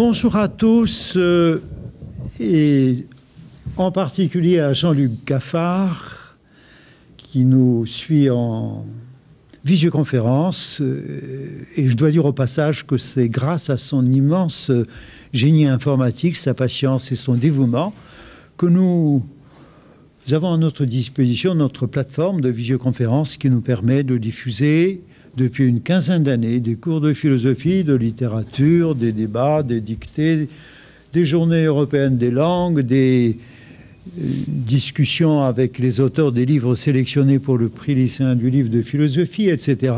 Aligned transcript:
Bonjour 0.00 0.36
à 0.36 0.46
tous 0.46 1.14
euh, 1.16 1.60
et 2.38 3.08
en 3.76 3.90
particulier 3.90 4.60
à 4.60 4.72
Jean-Luc 4.72 5.10
Gaffard 5.26 6.36
qui 7.16 7.44
nous 7.44 7.84
suit 7.84 8.30
en 8.30 8.86
visioconférence. 9.64 10.80
Euh, 10.80 11.64
et 11.76 11.88
je 11.88 11.96
dois 11.96 12.12
dire 12.12 12.26
au 12.26 12.32
passage 12.32 12.86
que 12.86 12.96
c'est 12.96 13.28
grâce 13.28 13.70
à 13.70 13.76
son 13.76 14.06
immense 14.06 14.70
génie 15.32 15.66
informatique, 15.66 16.36
sa 16.36 16.54
patience 16.54 17.10
et 17.10 17.16
son 17.16 17.34
dévouement 17.34 17.92
que 18.56 18.66
nous 18.66 19.26
avons 20.30 20.54
à 20.54 20.58
notre 20.58 20.84
disposition 20.84 21.56
notre 21.56 21.88
plateforme 21.88 22.40
de 22.40 22.50
visioconférence 22.50 23.36
qui 23.36 23.50
nous 23.50 23.62
permet 23.62 24.04
de 24.04 24.16
diffuser 24.16 25.02
depuis 25.38 25.66
une 25.66 25.80
quinzaine 25.80 26.24
d'années 26.24 26.58
des 26.58 26.74
cours 26.74 27.00
de 27.00 27.12
philosophie, 27.12 27.84
de 27.84 27.94
littérature, 27.94 28.94
des 28.96 29.12
débats, 29.12 29.62
des 29.62 29.80
dictées, 29.80 30.48
des 31.12 31.24
journées 31.24 31.64
européennes 31.64 32.18
des 32.18 32.32
langues, 32.32 32.80
des 32.80 33.38
euh, 34.18 34.22
discussions 34.48 35.44
avec 35.44 35.78
les 35.78 36.00
auteurs 36.00 36.32
des 36.32 36.44
livres 36.44 36.74
sélectionnés 36.74 37.38
pour 37.38 37.56
le 37.56 37.68
prix 37.68 37.94
lycéen 37.94 38.34
du 38.34 38.50
livre 38.50 38.68
de 38.68 38.82
philosophie, 38.82 39.48
etc. 39.48 39.94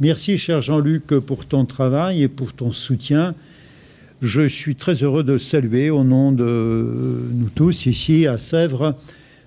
Merci, 0.00 0.38
cher 0.38 0.60
Jean-Luc, 0.60 1.06
pour 1.06 1.46
ton 1.46 1.64
travail 1.64 2.22
et 2.22 2.28
pour 2.28 2.52
ton 2.52 2.72
soutien. 2.72 3.34
Je 4.22 4.42
suis 4.42 4.74
très 4.74 5.04
heureux 5.04 5.22
de 5.22 5.38
saluer 5.38 5.90
au 5.90 6.02
nom 6.02 6.32
de 6.32 7.28
nous 7.32 7.48
tous 7.54 7.86
ici 7.86 8.26
à 8.26 8.38
Sèvres 8.38 8.96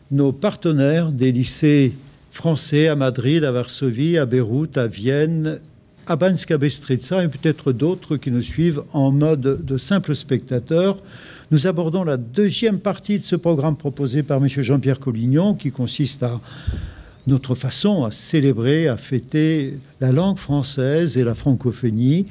nos 0.09 0.31
partenaires 0.31 1.11
des 1.11 1.33
lycées 1.33 1.91
français 2.37 2.87
à 2.87 2.95
Madrid, 2.95 3.43
à 3.43 3.51
Varsovie, 3.51 4.15
à 4.15 4.27
Beyrouth, 4.27 4.77
à 4.77 4.85
Vienne, 4.85 5.59
à 6.05 6.15
Banska 6.15 6.59
Bystrica 6.59 7.23
et 7.23 7.27
peut-être 7.29 7.71
d'autres 7.71 8.15
qui 8.15 8.29
nous 8.29 8.43
suivent 8.43 8.83
en 8.93 9.11
mode 9.11 9.65
de 9.65 9.77
simples 9.77 10.15
spectateurs. 10.15 11.01
Nous 11.49 11.65
abordons 11.65 12.03
la 12.03 12.17
deuxième 12.17 12.77
partie 12.77 13.17
de 13.17 13.23
ce 13.23 13.35
programme 13.35 13.75
proposé 13.75 14.21
par 14.21 14.37
M. 14.37 14.47
Jean-Pierre 14.47 14.99
Collignon 14.99 15.55
qui 15.55 15.71
consiste 15.71 16.21
à 16.21 16.39
notre 17.25 17.55
façon 17.55 18.05
à 18.05 18.11
célébrer, 18.11 18.87
à 18.87 18.97
fêter 18.97 19.79
la 19.99 20.11
langue 20.11 20.37
française 20.37 21.17
et 21.17 21.23
la 21.23 21.33
francophonie 21.33 22.27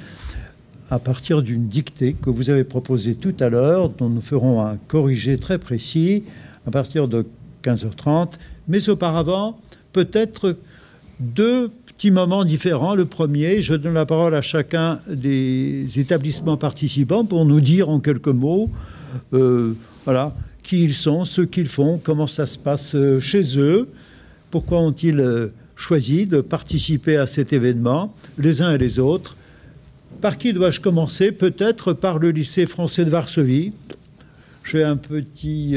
à 0.89 1.01
partir 1.01 1.43
d'une 1.43 1.67
dictée 1.67 2.13
que 2.15 2.31
vous 2.31 2.49
avez 2.49 2.63
proposée 2.63 3.17
tout 3.17 3.35
à 3.41 3.49
l'heure, 3.49 3.89
dont 3.89 4.09
nous 4.09 4.21
ferons 4.21 4.65
un 4.65 4.77
corrigé 4.87 5.37
très 5.37 5.59
précis 5.59 6.23
à 6.65 6.71
partir 6.71 7.09
de 7.09 7.27
15h30. 7.65 8.35
Mais 8.69 8.89
auparavant, 8.89 9.59
peut-être 9.97 10.59
deux 11.21 11.71
petits 11.87 12.11
moments 12.11 12.45
différents. 12.45 12.95
Le 12.95 13.07
premier, 13.07 13.63
je 13.63 13.73
donne 13.73 13.95
la 13.95 14.05
parole 14.05 14.35
à 14.35 14.43
chacun 14.43 15.01
des 15.09 15.87
établissements 15.99 16.59
participants 16.59 17.25
pour 17.25 17.47
nous 17.47 17.63
dire 17.63 17.89
en 17.89 17.99
quelques 17.99 18.29
mots, 18.29 18.69
euh, 19.33 19.73
voilà, 20.05 20.35
qui 20.63 20.85
ils 20.85 20.93
sont, 20.93 21.25
ce 21.25 21.41
qu'ils 21.41 21.69
font, 21.69 21.99
comment 22.05 22.27
ça 22.27 22.45
se 22.45 22.59
passe 22.59 22.95
euh, 22.95 23.21
chez 23.21 23.59
eux, 23.59 23.89
pourquoi 24.51 24.83
ont-ils 24.83 25.19
euh, 25.19 25.49
choisi 25.77 26.27
de 26.27 26.43
participer 26.43 27.17
à 27.17 27.25
cet 27.25 27.55
événement, 27.55 28.15
les 28.37 28.61
uns 28.61 28.75
et 28.75 28.79
les 28.79 28.99
autres. 28.99 29.35
Par 30.21 30.37
qui 30.37 30.53
dois-je 30.53 30.81
commencer? 30.81 31.33
Peut-être 31.33 31.95
par 31.95 32.19
le 32.19 32.33
lycée 32.33 32.67
français 32.67 33.07
de 33.07 33.11
Varsovie. 33.11 33.73
J'ai 34.63 34.85
un 34.85 34.97
petit 34.97 35.77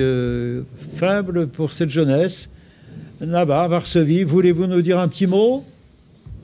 faible 0.95 1.47
pour 1.47 1.71
cette 1.71 1.91
jeunesse 1.91 2.49
là-bas, 3.19 3.63
à 3.63 3.67
Varsovie. 3.67 4.23
Voulez-vous 4.23 4.67
nous 4.67 4.81
dire 4.81 4.99
un 4.99 5.07
petit 5.07 5.27
mot? 5.27 5.63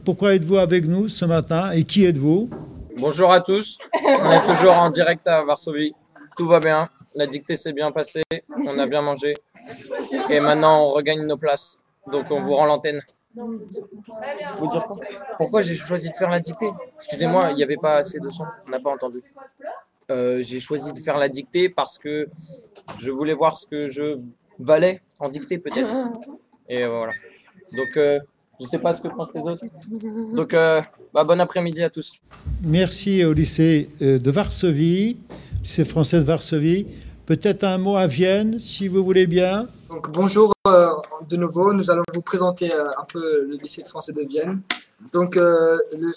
Pourquoi 0.04 0.36
êtes-vous 0.36 0.58
avec 0.58 0.86
nous 0.86 1.08
ce 1.08 1.26
matin 1.26 1.72
et 1.72 1.84
qui 1.84 2.06
êtes-vous? 2.06 2.50
Bonjour 2.98 3.32
à 3.32 3.42
tous. 3.42 3.78
On 4.04 4.32
est 4.32 4.46
toujours 4.46 4.74
en 4.74 4.90
direct 4.90 5.28
à 5.28 5.44
Varsovie. 5.44 5.94
Tout 6.38 6.48
va 6.48 6.60
bien. 6.60 6.90
La 7.16 7.28
dictée 7.28 7.56
s'est 7.56 7.74
bien 7.74 7.92
passée. 7.92 8.24
On 8.66 8.78
a 8.78 8.86
bien 8.88 9.02
mangé. 9.02 9.34
Et 10.30 10.40
maintenant, 10.40 10.86
on 10.86 10.92
regagne 10.92 11.26
nos 11.26 11.38
places. 11.38 11.80
Donc, 12.12 12.28
on 12.30 12.42
vous 12.42 12.54
rend 12.54 12.66
l'antenne. 12.66 13.02
Vous 13.36 14.68
dire 14.70 14.88
Pourquoi 15.38 15.62
j'ai 15.62 15.76
choisi 15.76 16.10
de 16.10 16.16
faire 16.16 16.30
la 16.30 16.40
dictée? 16.40 16.70
Excusez-moi, 16.96 17.52
il 17.52 17.56
n'y 17.56 17.64
avait 17.64 17.78
pas 17.78 17.96
assez 17.96 18.20
de 18.20 18.30
son. 18.30 18.46
On 18.68 18.70
n'a 18.70 18.80
pas 18.80 18.92
entendu. 18.92 19.24
Euh, 20.12 20.42
j'ai 20.42 20.60
choisi 20.60 20.94
de 20.94 21.00
faire 21.00 21.18
la 21.18 21.30
dictée 21.30 21.70
parce 21.70 21.98
que 21.98 22.28
je 23.00 23.12
voulais 23.12 23.34
voir 23.34 23.58
ce 23.58 23.66
que 23.66 23.88
je 23.88 24.20
valais 24.60 25.02
en 25.20 25.30
dictée 25.30 25.58
peut-être. 25.58 25.96
Et 26.68 26.86
voilà. 26.86 27.12
Donc, 27.76 27.98
euh, 27.98 28.20
je 28.60 28.66
ne 28.66 28.70
sais 28.70 28.78
pas 28.80 28.94
ce 28.94 29.02
que 29.02 29.08
pensent 29.08 29.34
les 29.34 29.42
autres. 29.42 29.66
Donc, 30.34 30.54
euh, 30.54 30.82
bah, 31.14 31.24
bon 31.24 31.40
après-midi 31.40 31.84
à 31.84 31.90
tous. 31.90 32.20
Merci 32.64 33.24
au 33.24 33.34
lycée 33.34 33.90
euh, 34.02 34.18
de 34.18 34.32
Varsovie, 34.32 35.18
lycée 35.62 35.86
français 35.86 36.20
de 36.20 36.24
Varsovie. 36.24 36.88
Peut-être 37.26 37.64
un 37.64 37.78
mot 37.78 37.98
à 37.98 38.08
Vienne, 38.08 38.60
si 38.60 38.88
vous 38.88 39.04
voulez 39.04 39.26
bien. 39.26 39.68
Donc, 39.90 40.12
bonjour 40.12 40.54
de 40.66 41.36
nouveau. 41.36 41.74
Nous 41.74 41.90
allons 41.90 42.04
vous 42.14 42.22
présenter 42.22 42.72
un 42.72 43.06
peu 43.12 43.46
le 43.48 43.56
lycée 43.56 43.84
français 43.84 44.14
de 44.14 44.22
Vienne. 44.22 44.62
Donc, 45.12 45.40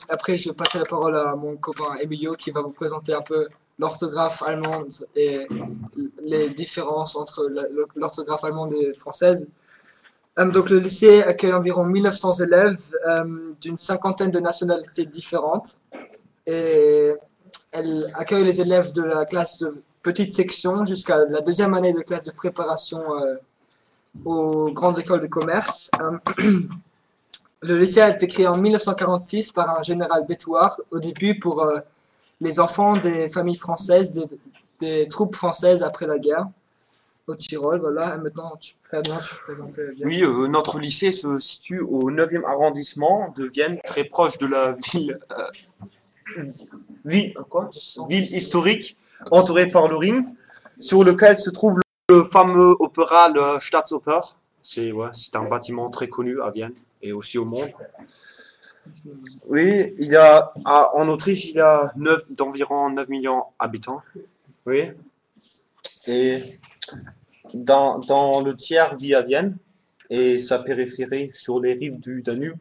après, 0.08 0.36
je 0.36 0.50
vais 0.50 0.54
passer 0.54 0.78
la 0.78 0.84
parole 0.84 1.16
à 1.16 1.34
mon 1.34 1.56
copain 1.56 1.96
Emilio 2.00 2.34
qui 2.34 2.50
va 2.50 2.60
vous 2.60 2.72
présenter 2.72 3.14
un 3.14 3.22
peu 3.22 3.48
l'orthographe 3.78 4.42
allemande 4.42 4.92
et 5.16 5.46
les 6.22 6.50
différences 6.50 7.16
entre 7.16 7.48
l'orthographe 7.96 8.44
allemande 8.44 8.74
et 8.74 8.92
française. 8.92 9.48
Euh, 10.38 10.50
donc 10.50 10.70
le 10.70 10.78
lycée 10.78 11.22
accueille 11.22 11.52
environ 11.52 11.84
1900 11.84 12.32
élèves 12.44 12.94
euh, 13.06 13.24
d'une 13.60 13.78
cinquantaine 13.78 14.30
de 14.30 14.38
nationalités 14.38 15.04
différentes 15.04 15.80
et 16.46 17.12
elle 17.72 18.06
accueille 18.14 18.44
les 18.44 18.60
élèves 18.60 18.92
de 18.92 19.02
la 19.02 19.24
classe 19.26 19.58
de 19.58 19.82
petite 20.02 20.32
section 20.32 20.86
jusqu'à 20.86 21.24
la 21.24 21.40
deuxième 21.40 21.74
année 21.74 21.92
de 21.92 22.00
classe 22.00 22.24
de 22.24 22.30
préparation 22.30 23.00
euh, 23.16 23.34
aux 24.24 24.70
grandes 24.70 24.98
écoles 24.98 25.20
de 25.20 25.26
commerce. 25.26 25.90
le 27.62 27.78
lycée 27.78 28.00
a 28.00 28.10
été 28.10 28.26
créé 28.28 28.46
en 28.46 28.56
1946 28.56 29.52
par 29.52 29.78
un 29.78 29.82
général 29.82 30.24
Bétouard 30.26 30.80
au 30.90 30.98
début 30.98 31.38
pour 31.38 31.68
les 32.40 32.60
enfants 32.60 32.96
des 32.96 33.28
familles 33.28 33.56
françaises, 33.56 34.12
des 34.80 35.06
troupes 35.08 35.36
françaises 35.36 35.82
après 35.82 36.06
la 36.06 36.18
guerre 36.18 36.46
au 37.28 37.34
Tyrol. 37.34 37.80
Voilà, 37.80 38.16
maintenant, 38.18 38.56
tu, 38.60 38.74
peux 38.90 39.02
présenter 39.44 39.90
Vienne. 39.92 40.08
Oui, 40.08 40.22
euh, 40.22 40.48
notre 40.48 40.80
lycée 40.80 41.12
se 41.12 41.38
situe 41.38 41.80
au 41.80 42.10
9e 42.10 42.44
arrondissement 42.44 43.32
de 43.36 43.44
Vienne, 43.44 43.78
très 43.84 44.04
proche 44.04 44.38
de 44.38 44.46
la 44.46 44.76
ville, 44.92 45.18
euh, 45.32 46.42
ville, 47.04 47.34
ville 48.08 48.24
historique, 48.24 48.96
entourée 49.30 49.66
par 49.66 49.88
le 49.88 49.96
Ring, 49.96 50.22
sur 50.78 51.04
lequel 51.04 51.38
se 51.38 51.50
trouve 51.50 51.78
le 52.08 52.24
fameux 52.24 52.74
opéra, 52.78 53.28
le 53.28 53.60
Staatsoper. 53.60 54.20
C'est 54.62 54.92
ouais, 54.92 55.08
un 55.34 55.44
bâtiment 55.44 55.90
très 55.90 56.08
connu 56.08 56.40
à 56.40 56.50
Vienne 56.50 56.74
et 57.02 57.12
aussi 57.12 57.38
au 57.38 57.44
monde. 57.44 57.68
Oui, 59.46 59.94
il 59.98 60.08
y 60.08 60.16
a, 60.16 60.52
en 60.64 61.08
Autriche, 61.08 61.50
il 61.50 61.56
y 61.56 61.60
a 61.60 61.92
d'environ 62.30 62.90
9 62.90 63.08
millions 63.08 63.44
d'habitants. 63.60 64.02
Oui. 64.66 64.90
Et 66.06 66.42
dans, 67.54 67.98
dans, 67.98 68.40
le 68.40 68.54
tiers 68.54 68.96
vit 68.96 69.14
à 69.14 69.22
Vienne 69.22 69.56
et 70.10 70.38
sa 70.38 70.58
périphérie 70.58 71.30
sur 71.32 71.60
les 71.60 71.74
rives 71.74 71.98
du 72.00 72.22
Danube. 72.22 72.56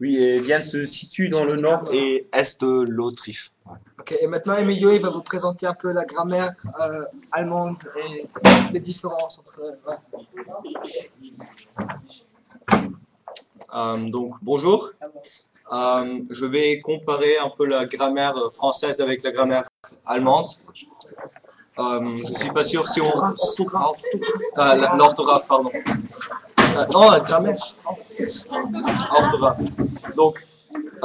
Oui, 0.00 0.16
et 0.16 0.38
Vienne 0.38 0.62
se 0.62 0.86
situe 0.86 1.28
dans 1.28 1.44
le 1.44 1.56
nord 1.56 1.82
et 1.92 2.28
est 2.32 2.60
de 2.60 2.82
l'Autriche. 2.88 3.52
Ok, 3.98 4.16
et 4.20 4.26
maintenant 4.28 4.56
Emilio, 4.56 4.92
il 4.92 5.00
va 5.00 5.10
vous 5.10 5.22
présenter 5.22 5.66
un 5.66 5.74
peu 5.74 5.92
la 5.92 6.04
grammaire 6.04 6.52
euh, 6.80 7.04
allemande 7.32 7.76
et 7.96 8.28
les 8.72 8.80
différences 8.80 9.40
entre. 9.40 9.76
Euh, 13.74 14.08
donc 14.08 14.34
bonjour. 14.40 14.92
Euh, 15.72 16.20
je 16.30 16.46
vais 16.46 16.80
comparer 16.80 17.36
un 17.38 17.50
peu 17.50 17.66
la 17.66 17.84
grammaire 17.84 18.34
française 18.52 19.00
avec 19.00 19.22
la 19.22 19.32
grammaire 19.32 19.64
allemande. 20.06 20.48
Euh, 21.78 22.16
je 22.26 22.32
suis 22.32 22.50
pas 22.50 22.64
sûr 22.64 22.88
si 22.88 23.00
on. 23.00 23.06
Euh, 23.06 24.96
l'orthographe, 24.96 25.46
pardon. 25.46 25.70
Euh, 25.74 26.86
non, 26.92 27.10
la 27.10 27.20
grammaire. 27.20 27.56
Orthographe. 29.12 29.60
Donc, 30.16 30.44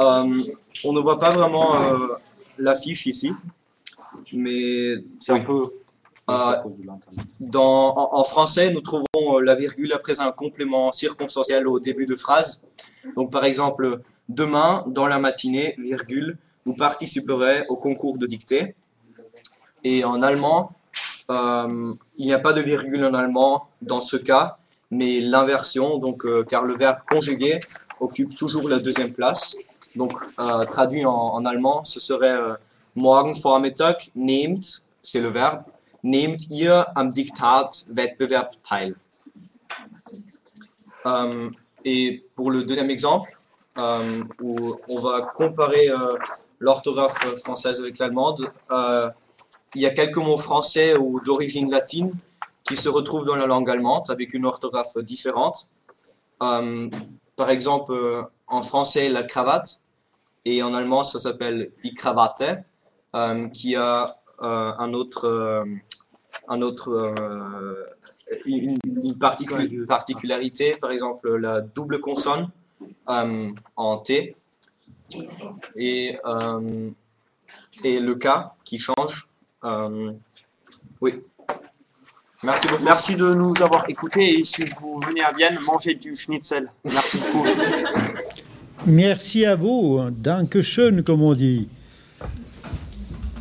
euh, 0.00 0.36
on 0.84 0.92
ne 0.92 1.00
voit 1.00 1.18
pas 1.18 1.30
vraiment 1.30 1.80
euh, 1.80 1.98
l'affiche 2.58 3.06
ici, 3.06 3.32
mais 4.32 4.96
c'est 5.20 5.32
un 5.32 5.40
peu. 5.40 5.62
Dans, 7.40 7.94
en, 7.96 8.18
en, 8.18 8.24
français, 8.24 8.70
nous 8.70 8.80
trouvons 8.80 9.38
la 9.40 9.54
virgule 9.54 9.92
après 9.92 10.20
un 10.20 10.32
complément 10.32 10.90
circonstanciel 10.90 11.68
au 11.68 11.78
début 11.78 12.06
de 12.06 12.14
phrase. 12.14 12.62
Donc, 13.14 13.30
par 13.30 13.44
exemple, 13.44 14.00
demain, 14.30 14.84
dans 14.86 15.06
la 15.06 15.18
matinée, 15.18 15.74
virgule, 15.76 16.38
vous 16.64 16.74
participerez 16.74 17.66
au 17.68 17.76
concours 17.76 18.16
de 18.16 18.24
dictée. 18.24 18.74
Et 19.84 20.02
en 20.02 20.22
allemand, 20.22 20.72
euh, 21.30 21.94
il 22.16 22.26
n'y 22.26 22.32
a 22.32 22.38
pas 22.38 22.54
de 22.54 22.62
virgule 22.62 23.04
en 23.04 23.14
allemand 23.14 23.68
dans 23.82 24.00
ce 24.00 24.16
cas, 24.16 24.56
mais 24.90 25.20
l'inversion, 25.20 25.98
donc 25.98 26.24
euh, 26.24 26.42
car 26.44 26.62
le 26.64 26.74
verbe 26.76 26.98
conjugué 27.08 27.60
occupe 28.00 28.36
toujours 28.36 28.68
la 28.68 28.78
deuxième 28.78 29.12
place. 29.12 29.56
Donc, 29.94 30.12
euh, 30.40 30.64
traduit 30.64 31.04
en, 31.04 31.44
allemand, 31.44 31.84
ce 31.84 32.00
serait 32.00 32.36
morgen 32.96 33.34
Vormittag 33.34 33.96
nehmt, 34.16 34.82
c'est 35.02 35.20
le 35.20 35.28
verbe, 35.28 35.62
nehmt 36.02 36.40
ihr 36.50 36.86
am 36.96 37.12
Diktatwettbewerb 37.12 38.48
teil. 38.68 38.94
Euh, 41.06 41.50
et 41.84 42.24
pour 42.34 42.50
le 42.50 42.64
deuxième 42.64 42.90
exemple, 42.90 43.30
où 44.40 44.56
on 44.88 45.00
va 45.00 45.20
comparer 45.34 45.88
l'orthographe 46.58 47.18
française 47.44 47.80
avec 47.80 47.98
l'allemande, 47.98 48.50
il 49.74 49.82
y 49.82 49.86
a 49.86 49.90
quelques 49.90 50.18
mots 50.18 50.36
français 50.36 50.96
ou 50.96 51.20
d'origine 51.20 51.70
latine 51.70 52.12
qui 52.62 52.76
se 52.76 52.88
retrouvent 52.88 53.26
dans 53.26 53.36
la 53.36 53.46
langue 53.46 53.68
allemande 53.68 54.04
avec 54.08 54.34
une 54.34 54.46
orthographe 54.46 54.96
différente. 54.98 55.68
Euh, 56.42 56.88
par 57.36 57.50
exemple, 57.50 57.92
euh, 57.92 58.22
en 58.46 58.62
français, 58.62 59.08
la 59.08 59.22
cravate, 59.22 59.80
et 60.44 60.62
en 60.62 60.74
allemand, 60.74 61.04
ça 61.04 61.18
s'appelle 61.18 61.68
die 61.82 61.94
Krawatte, 61.94 62.64
euh, 63.16 63.48
qui 63.48 63.76
a 63.76 64.06
un 64.40 64.92
autre, 64.92 65.64
un 66.48 66.60
autre, 66.60 67.14
une, 68.44 68.78
une 68.84 69.14
particu- 69.14 69.86
particularité, 69.86 70.76
par 70.78 70.90
exemple 70.90 71.34
la 71.36 71.60
double 71.62 72.00
consonne 72.00 72.50
en 73.06 73.98
T, 73.98 74.36
et, 75.76 76.18
et 77.84 78.00
le 78.00 78.14
K 78.16 78.28
qui 78.64 78.78
change. 78.78 79.28
Euh, 79.64 80.12
oui. 81.00 81.14
Merci 82.42 82.68
beaucoup. 82.68 82.84
Merci 82.84 83.14
de 83.16 83.34
nous 83.34 83.54
avoir 83.62 83.88
écoutés 83.88 84.38
et 84.40 84.44
si 84.44 84.62
vous 84.80 85.00
venez 85.06 85.22
à 85.22 85.32
Vienne, 85.32 85.56
mangez 85.66 85.94
du 85.94 86.14
schnitzel. 86.14 86.70
Merci 86.84 87.22
beaucoup. 87.32 87.46
Merci 88.86 89.46
à 89.46 89.56
vous, 89.56 90.00
Dankeschön, 90.10 91.02
comme 91.02 91.22
on 91.22 91.32
dit. 91.32 91.68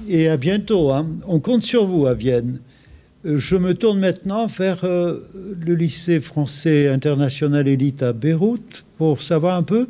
Et 0.07 0.29
à 0.29 0.37
bientôt. 0.37 0.91
hein. 0.91 1.05
On 1.27 1.39
compte 1.39 1.63
sur 1.63 1.85
vous 1.85 2.07
à 2.07 2.13
Vienne. 2.13 2.59
Euh, 3.25 3.37
Je 3.37 3.57
me 3.57 3.73
tourne 3.73 3.99
maintenant 3.99 4.47
vers 4.47 4.83
euh, 4.85 5.19
le 5.65 5.75
lycée 5.75 6.21
français 6.21 6.87
international 6.87 7.67
élite 7.67 8.03
à 8.03 8.13
Beyrouth 8.13 8.85
pour 8.97 9.21
savoir 9.21 9.57
un 9.57 9.63
peu 9.63 9.87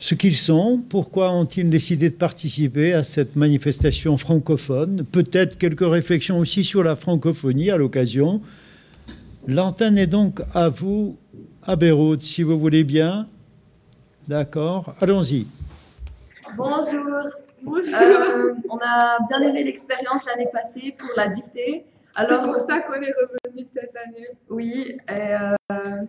ce 0.00 0.14
qu'ils 0.14 0.36
sont, 0.36 0.82
pourquoi 0.88 1.30
ont-ils 1.30 1.68
décidé 1.68 2.08
de 2.08 2.14
participer 2.14 2.94
à 2.94 3.04
cette 3.04 3.36
manifestation 3.36 4.16
francophone, 4.16 5.04
peut-être 5.04 5.58
quelques 5.58 5.86
réflexions 5.86 6.38
aussi 6.38 6.64
sur 6.64 6.82
la 6.82 6.96
francophonie 6.96 7.70
à 7.70 7.76
l'occasion. 7.76 8.40
L'antenne 9.46 9.98
est 9.98 10.06
donc 10.06 10.40
à 10.54 10.70
vous 10.70 11.18
à 11.64 11.76
Beyrouth, 11.76 12.22
si 12.22 12.42
vous 12.42 12.58
voulez 12.58 12.82
bien. 12.82 13.28
D'accord, 14.26 14.94
allons-y. 15.02 15.46
Bonjour. 16.56 17.04
Euh, 17.66 18.54
on 18.70 18.78
a 18.78 19.18
bien 19.28 19.42
aimé 19.42 19.64
l'expérience 19.64 20.24
l'année 20.24 20.48
passée 20.50 20.94
pour 20.98 21.10
la 21.14 21.28
dictée. 21.28 21.84
C'est 22.16 22.20
Alors, 22.22 22.44
pour 22.44 22.60
ça 22.60 22.80
qu'on 22.86 22.94
est 23.00 23.12
revenu 23.12 23.66
cette 23.72 23.94
année. 23.96 24.28
oui, 24.48 24.96
euh, 25.10 25.54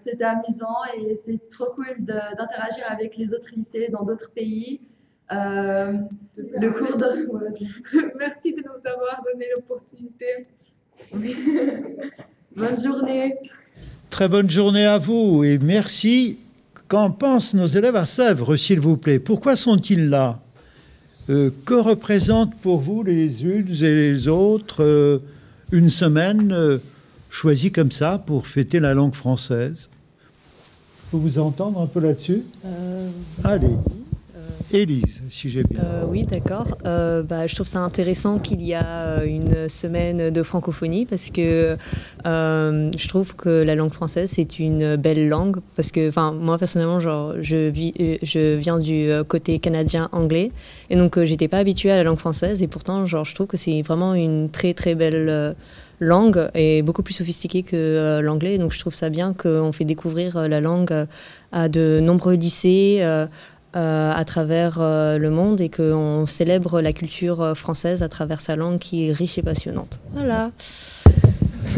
c'était 0.03 0.23
amusant 0.23 0.75
et 0.97 1.15
c'est 1.15 1.39
trop 1.49 1.71
cool 1.75 1.85
de- 1.99 2.35
d'interagir 2.37 2.83
avec 2.89 3.15
les 3.17 3.33
autres 3.33 3.49
lycées 3.55 3.89
dans 3.91 4.03
d'autres 4.03 4.31
pays. 4.31 4.81
Euh, 5.31 5.93
le 6.35 6.69
cours 6.71 6.97
de... 6.97 7.27
Merci 8.19 8.53
de 8.53 8.59
nous 8.61 8.91
avoir 8.91 9.21
donné 9.31 9.45
l'opportunité. 9.55 10.47
oui. 11.13 11.35
Bonne 12.55 12.81
journée. 12.83 13.37
Très 14.09 14.27
bonne 14.27 14.49
journée 14.49 14.85
à 14.85 14.97
vous 14.97 15.45
et 15.45 15.57
merci. 15.57 16.37
Qu'en 16.89 17.09
pensent 17.11 17.53
nos 17.53 17.65
élèves 17.65 17.95
à 17.95 18.03
Sèvres, 18.03 18.57
s'il 18.57 18.81
vous 18.81 18.97
plaît? 18.97 19.19
Pourquoi 19.19 19.55
sont-ils 19.55 20.09
là? 20.09 20.41
Euh, 21.29 21.49
Que 21.65 21.75
représentent 21.75 22.57
pour 22.57 22.79
vous 22.79 23.03
les 23.03 23.45
unes 23.45 23.69
et 23.69 23.93
les 23.95 24.27
autres 24.27 24.83
euh, 24.83 25.19
une 25.71 25.89
semaine 25.89 26.51
euh, 26.51 26.77
choisie 27.29 27.71
comme 27.71 27.91
ça 27.91 28.21
pour 28.25 28.47
fêter 28.47 28.79
la 28.79 28.93
langue 28.93 29.15
française. 29.15 29.89
Faut 31.09 31.17
vous 31.17 31.39
entendre 31.39 31.81
un 31.81 31.87
peu 31.87 31.99
là-dessus? 31.99 32.43
Euh, 32.65 33.09
Allez, 33.43 33.75
Élise, 34.73 35.21
si 35.29 35.49
j'ai 35.49 35.63
bien. 35.63 35.81
euh, 35.81 36.03
oui, 36.07 36.23
d'accord. 36.23 36.77
Euh, 36.85 37.23
bah, 37.23 37.47
je 37.47 37.55
trouve 37.55 37.67
ça 37.67 37.79
intéressant 37.79 38.39
qu'il 38.39 38.61
y 38.61 38.73
a 38.73 38.85
euh, 38.85 39.25
une 39.25 39.67
semaine 39.69 40.29
de 40.29 40.43
francophonie 40.43 41.05
parce 41.05 41.29
que 41.29 41.75
je 42.25 43.07
trouve 43.07 43.35
que 43.35 43.49
la 43.49 43.75
langue 43.75 43.91
française 43.91 44.31
c'est 44.33 44.59
une 44.59 44.95
belle 44.95 45.27
langue 45.27 45.57
parce 45.75 45.91
que, 45.91 46.07
enfin, 46.07 46.31
moi 46.31 46.57
personnellement, 46.57 46.99
genre, 46.99 47.33
je 47.41 47.69
vis, 47.69 47.93
je 48.21 48.55
viens 48.55 48.79
du 48.79 49.09
côté 49.27 49.59
canadien 49.59 50.09
anglais 50.11 50.51
et 50.89 50.95
donc 50.95 51.21
j'étais 51.23 51.47
pas 51.47 51.57
habituée 51.57 51.91
à 51.91 51.97
la 51.97 52.03
langue 52.03 52.19
française 52.19 52.63
et 52.63 52.67
pourtant, 52.67 53.05
genre, 53.05 53.25
je 53.25 53.35
trouve 53.35 53.47
que 53.47 53.57
c'est 53.57 53.81
vraiment 53.81 54.13
une 54.13 54.49
très 54.49 54.73
très 54.73 54.95
belle 54.95 55.55
langue 55.99 56.49
et 56.55 56.81
beaucoup 56.81 57.03
plus 57.03 57.13
sophistiquée 57.13 57.63
que 57.63 58.19
l'anglais. 58.23 58.57
Donc 58.57 58.71
je 58.71 58.79
trouve 58.79 58.93
ça 58.93 59.09
bien 59.09 59.33
qu'on 59.33 59.71
fait 59.71 59.85
découvrir 59.85 60.47
la 60.47 60.61
langue 60.61 61.07
à 61.51 61.69
de 61.69 61.99
nombreux 62.01 62.35
lycées. 62.35 63.03
Euh, 63.73 64.11
à 64.13 64.25
travers 64.25 64.79
euh, 64.81 65.17
le 65.17 65.29
monde 65.29 65.61
et 65.61 65.69
qu'on 65.69 66.25
célèbre 66.27 66.81
la 66.81 66.91
culture 66.91 67.39
euh, 67.41 67.53
française 67.53 68.03
à 68.03 68.09
travers 68.09 68.41
sa 68.41 68.57
langue 68.57 68.79
qui 68.79 69.07
est 69.07 69.13
riche 69.13 69.37
et 69.37 69.41
passionnante. 69.41 70.01
Voilà. 70.11 70.51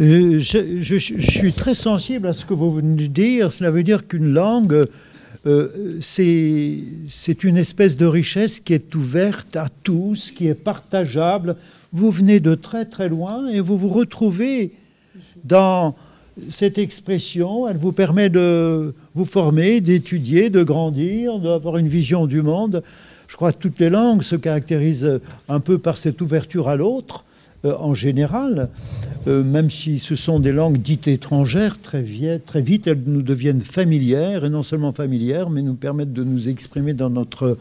Je, 0.00 0.96
suis 0.96 1.52
très 1.52 1.74
sensible 1.74 2.26
à 2.26 2.32
ce 2.32 2.44
que 2.44 2.54
vous 2.54 2.72
venez 2.72 2.96
de 2.96 3.06
dire. 3.06 3.52
Cela 3.52 3.70
veut 3.70 3.84
dire 3.84 4.08
qu'une 4.08 4.32
langue, 4.32 4.88
c'est 6.00 7.44
une 7.44 7.56
espèce 7.56 7.96
de 7.96 8.06
richesse 8.06 8.58
qui 8.58 8.74
est 8.74 8.92
ouverte 8.96 9.54
à 9.54 9.68
tous, 9.84 10.32
qui 10.32 10.48
est 10.48 10.54
partageable. 10.54 11.54
Vous 11.92 12.10
venez 12.10 12.40
de 12.40 12.56
très 12.56 12.84
très 12.84 13.08
loin 13.08 13.46
et 13.46 13.60
vous 13.60 13.78
vous 13.78 13.90
retrouvez 13.90 14.72
dans 15.44 15.94
cette 16.50 16.78
expression. 16.78 17.68
Elle 17.68 17.78
vous 17.78 17.92
permet 17.92 18.28
de 18.28 18.94
vous 19.14 19.24
former, 19.24 19.80
d'étudier, 19.80 20.50
de 20.50 20.62
grandir, 20.62 21.38
d'avoir 21.38 21.76
une 21.78 21.88
vision 21.88 22.26
du 22.26 22.42
monde. 22.42 22.82
Je 23.28 23.36
crois 23.36 23.52
que 23.52 23.58
toutes 23.58 23.78
les 23.80 23.90
langues 23.90 24.22
se 24.22 24.36
caractérisent 24.36 25.20
un 25.48 25.60
peu 25.60 25.78
par 25.78 25.96
cette 25.96 26.20
ouverture 26.20 26.68
à 26.68 26.76
l'autre, 26.76 27.24
euh, 27.64 27.74
en 27.78 27.94
général. 27.94 28.68
Euh, 29.26 29.42
même 29.42 29.70
si 29.70 29.98
ce 29.98 30.14
sont 30.14 30.38
des 30.38 30.52
langues 30.52 30.78
dites 30.78 31.08
étrangères, 31.08 31.80
très, 31.80 32.04
très 32.44 32.60
vite 32.60 32.86
elles 32.86 33.02
nous 33.06 33.22
deviennent 33.22 33.62
familières, 33.62 34.44
et 34.44 34.50
non 34.50 34.62
seulement 34.62 34.92
familières, 34.92 35.48
mais 35.50 35.62
nous 35.62 35.74
permettent 35.74 36.12
de 36.12 36.22
nous 36.22 36.48
exprimer 36.48 36.92
dans 36.92 37.10
notre 37.10 37.56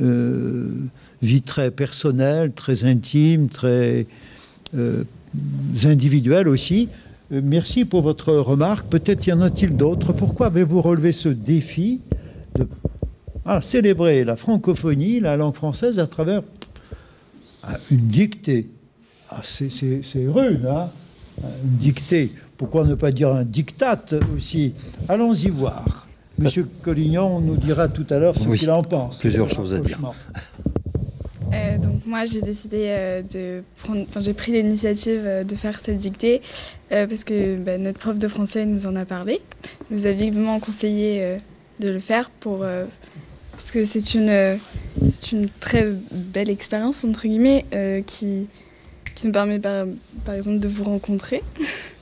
euh, 0.00 0.70
vie 1.22 1.42
très 1.42 1.70
personnelle, 1.70 2.52
très 2.52 2.84
intime, 2.84 3.48
très 3.48 4.06
individuelle 5.84 6.48
aussi. 6.48 6.88
Euh, 7.32 7.40
merci 7.42 7.84
pour 7.84 8.02
votre 8.02 8.32
remarque. 8.34 8.86
Peut-être 8.86 9.26
y 9.26 9.32
en 9.32 9.40
a-t-il 9.40 9.76
d'autres. 9.76 10.12
Pourquoi 10.12 10.46
avez-vous 10.46 10.80
relevé 10.80 11.12
ce 11.12 11.28
défi 11.28 12.00
de 12.54 12.66
ah, 13.44 13.60
célébrer 13.62 14.24
la 14.24 14.36
francophonie, 14.36 15.20
la 15.20 15.36
langue 15.36 15.54
française, 15.54 15.98
à 15.98 16.06
travers 16.06 16.42
ah, 17.62 17.76
une 17.90 18.08
dictée? 18.08 18.68
Ah, 19.28 19.40
c'est- 19.42 19.68
rude, 20.28 20.66
hein 20.66 20.88
Une 21.64 21.76
dictée. 21.78 22.30
Pourquoi 22.56 22.84
ne 22.84 22.94
pas 22.94 23.10
dire 23.12 23.32
un 23.32 23.44
diktat 23.44 24.04
aussi? 24.34 24.72
Allons-y 25.08 25.48
voir. 25.48 26.06
Monsieur 26.38 26.68
Collignon 26.82 27.40
nous 27.40 27.56
dira 27.56 27.88
tout 27.88 28.06
à 28.10 28.18
l'heure 28.18 28.36
ce 28.36 28.46
Oui, 28.48 28.58
qu'il 28.58 28.70
en 28.70 28.82
pense. 28.82 29.18
plusieurs 29.18 29.50
choses 29.50 29.74
à 29.74 29.80
dire. 29.80 29.98
Euh, 31.52 31.78
donc 31.78 32.04
moi 32.06 32.24
j'ai 32.24 32.40
décidé 32.40 32.86
euh, 32.88 33.22
de 33.22 33.62
prendre, 33.82 34.04
enfin 34.08 34.20
j'ai 34.20 34.32
pris 34.32 34.52
l'initiative 34.52 35.22
euh, 35.24 35.44
de 35.44 35.54
faire 35.54 35.80
cette 35.80 35.98
dictée 35.98 36.42
parce 36.88 37.24
que 37.24 37.56
bah, 37.56 37.78
notre 37.78 37.98
prof 37.98 38.18
de 38.18 38.28
français 38.28 38.64
nous 38.64 38.86
en 38.86 38.96
a 38.96 39.04
parlé, 39.04 39.40
nous 39.90 40.06
a 40.06 40.12
vivement 40.12 40.60
conseillé 40.60 41.38
de 41.80 41.88
le 41.88 41.98
faire 41.98 42.30
pour 42.30 42.64
parce 43.52 43.72
que 43.72 43.84
c'est 43.84 44.14
une 44.14 44.58
c'est 45.10 45.32
une 45.32 45.48
très 45.60 45.88
belle 46.12 46.48
expérience 46.48 47.02
entre 47.02 47.26
guillemets 47.26 47.64
qui 48.06 48.48
qui 49.16 49.26
nous 49.26 49.32
permet 49.32 49.58
par, 49.58 49.86
par 50.24 50.36
exemple 50.36 50.60
de 50.60 50.68
vous 50.68 50.84
rencontrer 50.84 51.42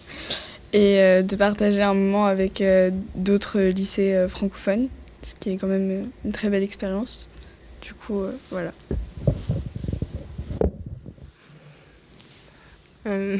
et 0.75 1.23
de 1.23 1.37
partager 1.37 1.83
un 1.83 1.95
moment 1.95 2.27
avec 2.27 2.63
d'autres 3.15 3.61
lycées 3.61 4.27
francophones, 4.29 4.89
ce 5.23 5.33
qui 5.41 5.51
est 5.51 5.57
quand 5.57 5.67
même 5.67 6.11
une 6.27 6.33
très 6.33 6.51
belle 6.51 6.63
expérience. 6.63 7.27
Du 7.85 7.93
coup, 7.93 8.21
euh, 8.21 8.33
voilà. 8.51 8.73
Euh, 13.07 13.37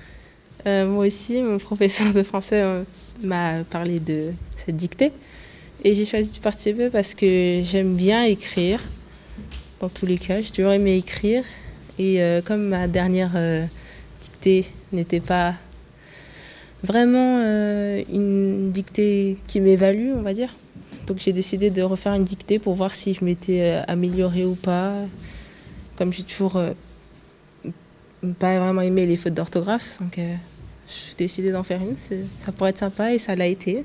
euh, 0.66 0.86
moi 0.86 1.06
aussi, 1.06 1.42
mon 1.42 1.58
professeur 1.58 2.14
de 2.14 2.22
français 2.22 2.64
m'a 3.22 3.62
parlé 3.64 4.00
de 4.00 4.32
cette 4.56 4.76
dictée. 4.76 5.12
Et 5.82 5.94
j'ai 5.94 6.06
choisi 6.06 6.32
de 6.32 6.38
participer 6.38 6.88
parce 6.88 7.14
que 7.14 7.60
j'aime 7.62 7.94
bien 7.94 8.24
écrire. 8.24 8.80
Dans 9.80 9.90
tous 9.90 10.06
les 10.06 10.16
cas, 10.16 10.40
j'ai 10.40 10.50
toujours 10.50 10.72
aimé 10.72 10.96
écrire. 10.96 11.44
Et 11.98 12.20
comme 12.46 12.68
ma 12.68 12.88
dernière 12.88 13.32
dictée 14.22 14.64
n'était 14.92 15.20
pas 15.20 15.54
vraiment 16.82 17.42
une 18.10 18.70
dictée 18.72 19.36
qui 19.46 19.60
m'évalue, 19.60 20.12
on 20.16 20.22
va 20.22 20.32
dire. 20.32 20.56
Donc 21.06 21.18
j'ai 21.18 21.32
décidé 21.32 21.70
de 21.70 21.82
refaire 21.82 22.14
une 22.14 22.24
dictée 22.24 22.58
pour 22.58 22.74
voir 22.74 22.94
si 22.94 23.14
je 23.14 23.24
m'étais 23.24 23.60
euh, 23.60 23.82
améliorée 23.88 24.44
ou 24.44 24.54
pas. 24.54 24.94
comme 25.96 26.12
j'ai 26.12 26.22
toujours 26.22 26.56
euh, 26.56 26.72
pas 28.38 28.58
vraiment 28.58 28.80
aimé 28.80 29.06
les 29.06 29.16
fautes 29.16 29.34
d'orthographe, 29.34 29.98
donc 30.00 30.18
euh, 30.18 30.34
j'ai 30.88 31.14
décidé 31.16 31.52
d'en 31.52 31.62
faire 31.62 31.80
une. 31.82 31.96
Ça 32.38 32.52
pourrait 32.52 32.70
être 32.70 32.78
sympa 32.78 33.12
et 33.12 33.18
ça 33.18 33.36
l'a 33.36 33.46
été. 33.46 33.84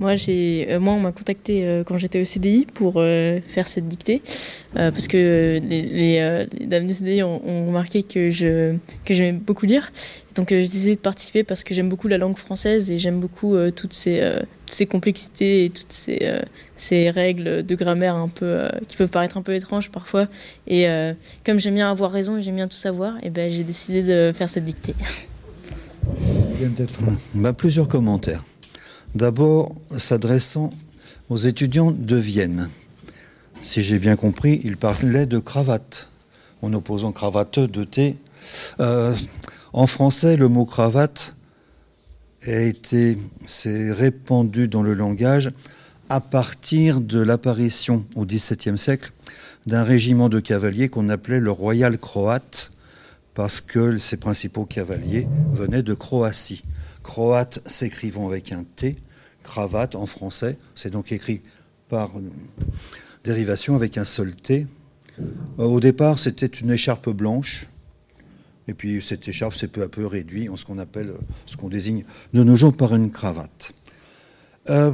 Moi, 0.00 0.16
j'ai, 0.16 0.66
euh, 0.70 0.80
moi, 0.80 0.94
on 0.94 1.00
m'a 1.00 1.12
contacté 1.12 1.64
euh, 1.64 1.84
quand 1.84 1.98
j'étais 1.98 2.20
au 2.20 2.24
CDI 2.24 2.66
pour 2.72 2.94
faire 2.94 3.68
cette 3.68 3.86
dictée, 3.86 4.22
parce 4.74 5.08
que 5.08 5.60
les, 5.62 5.82
les, 5.82 6.46
les, 6.58 6.66
dames 6.66 6.86
du 6.86 6.94
CDI 6.94 7.22
ont, 7.22 7.40
ont 7.46 7.66
remarqué 7.66 8.02
que 8.02 8.30
je 8.30 8.74
que 9.04 9.14
j'aimais 9.14 9.38
beaucoup 9.38 9.66
lire. 9.66 9.92
Donc, 10.34 10.48
j'ai 10.50 10.60
décidé 10.60 10.94
de 10.94 11.00
participer 11.00 11.44
parce 11.44 11.64
que 11.64 11.74
j'aime 11.74 11.88
beaucoup 11.88 12.08
la 12.08 12.18
langue 12.18 12.36
française 12.36 12.90
et 12.90 12.98
j'aime 12.98 13.20
beaucoup 13.20 13.56
toutes 13.76 13.92
ces 13.92 14.20
toutes 14.66 14.74
ces 14.74 14.86
complexités 14.86 15.66
et 15.66 15.70
toutes 15.70 15.92
ces 15.92 16.20
ces 16.76 17.10
règles 17.10 17.64
de 17.64 17.74
grammaire 17.74 18.14
un 18.14 18.28
peu 18.28 18.68
qui 18.88 18.96
peuvent 18.96 19.08
paraître 19.08 19.36
un 19.36 19.42
peu 19.42 19.54
étranges 19.54 19.90
parfois. 19.90 20.28
Et 20.66 20.86
comme 21.44 21.60
j'aime 21.60 21.74
bien 21.74 21.90
avoir 21.90 22.10
raison 22.10 22.36
et 22.38 22.42
j'aime 22.42 22.56
bien 22.56 22.68
tout 22.68 22.76
savoir, 22.76 23.14
et 23.22 23.30
ben 23.30 23.50
j'ai 23.50 23.64
décidé 23.64 24.02
de 24.02 24.32
faire 24.34 24.48
cette 24.48 24.64
dictée. 24.64 24.94
Ben, 27.34 27.52
plusieurs 27.52 27.88
commentaires. 27.88 28.42
D'abord, 29.14 29.74
s'adressant 29.98 30.70
aux 31.30 31.36
étudiants 31.36 31.90
de 31.90 32.14
Vienne. 32.14 32.68
Si 33.60 33.82
j'ai 33.82 33.98
bien 33.98 34.14
compris, 34.14 34.60
il 34.62 34.76
parlait 34.76 35.26
de 35.26 35.40
cravate, 35.40 36.08
en 36.62 36.72
opposant 36.72 37.10
cravateux 37.10 37.66
de 37.66 37.82
thé. 37.82 38.16
Euh, 38.78 39.14
en 39.72 39.88
français, 39.88 40.36
le 40.36 40.48
mot 40.48 40.64
cravate 40.64 41.34
s'est 42.40 43.16
répandu 43.90 44.68
dans 44.68 44.82
le 44.82 44.94
langage 44.94 45.50
à 46.08 46.20
partir 46.20 47.00
de 47.00 47.20
l'apparition 47.20 48.06
au 48.14 48.24
XVIIe 48.24 48.78
siècle 48.78 49.12
d'un 49.66 49.82
régiment 49.82 50.28
de 50.28 50.38
cavaliers 50.38 50.88
qu'on 50.88 51.08
appelait 51.08 51.40
le 51.40 51.50
Royal 51.50 51.98
Croate, 51.98 52.70
parce 53.34 53.60
que 53.60 53.98
ses 53.98 54.16
principaux 54.16 54.66
cavaliers 54.66 55.26
venaient 55.52 55.82
de 55.82 55.94
Croatie. 55.94 56.62
Croate 57.10 57.60
s'écrivant 57.66 58.28
avec 58.28 58.52
un 58.52 58.62
T, 58.62 58.96
cravate 59.42 59.96
en 59.96 60.06
français, 60.06 60.56
c'est 60.76 60.90
donc 60.90 61.10
écrit 61.10 61.40
par 61.88 62.12
dérivation 63.24 63.74
avec 63.74 63.98
un 63.98 64.04
seul 64.04 64.36
T. 64.36 64.68
Au 65.58 65.80
départ, 65.80 66.20
c'était 66.20 66.46
une 66.46 66.70
écharpe 66.70 67.10
blanche, 67.10 67.66
et 68.68 68.74
puis 68.74 69.02
cette 69.02 69.26
écharpe 69.26 69.54
s'est 69.54 69.66
peu 69.66 69.82
à 69.82 69.88
peu 69.88 70.06
réduite 70.06 70.50
en 70.50 70.56
ce 70.56 70.64
qu'on 70.64 70.78
appelle, 70.78 71.14
ce 71.46 71.56
qu'on 71.56 71.68
désigne 71.68 72.04
de 72.32 72.44
nos 72.44 72.54
jours 72.54 72.76
par 72.76 72.94
une 72.94 73.10
cravate. 73.10 73.72
Euh, 74.68 74.92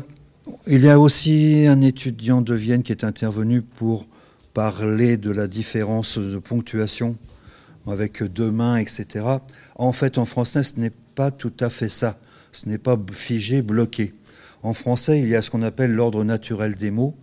il 0.66 0.86
y 0.86 0.88
a 0.88 0.98
aussi 0.98 1.66
un 1.68 1.82
étudiant 1.82 2.40
de 2.40 2.54
Vienne 2.54 2.82
qui 2.82 2.92
est 2.92 3.04
intervenu 3.04 3.60
pour 3.60 4.06
parler 4.54 5.18
de 5.18 5.30
la 5.30 5.48
différence 5.48 6.16
de 6.16 6.38
ponctuation 6.38 7.18
avec 7.86 8.22
deux 8.22 8.50
mains, 8.50 8.78
etc. 8.78 9.26
En 9.74 9.92
fait, 9.92 10.16
en 10.16 10.24
français, 10.24 10.62
ce 10.62 10.80
n'est 10.80 10.92
pas 11.16 11.32
tout 11.32 11.52
à 11.58 11.70
fait 11.70 11.88
ça. 11.88 12.20
Ce 12.52 12.68
n'est 12.68 12.78
pas 12.78 12.96
figé, 13.12 13.62
bloqué. 13.62 14.12
En 14.62 14.72
français, 14.72 15.18
il 15.18 15.28
y 15.28 15.34
a 15.34 15.42
ce 15.42 15.50
qu'on 15.50 15.62
appelle 15.62 15.92
l'ordre 15.92 16.22
naturel 16.22 16.76
des 16.76 16.92
mots, 16.92 17.16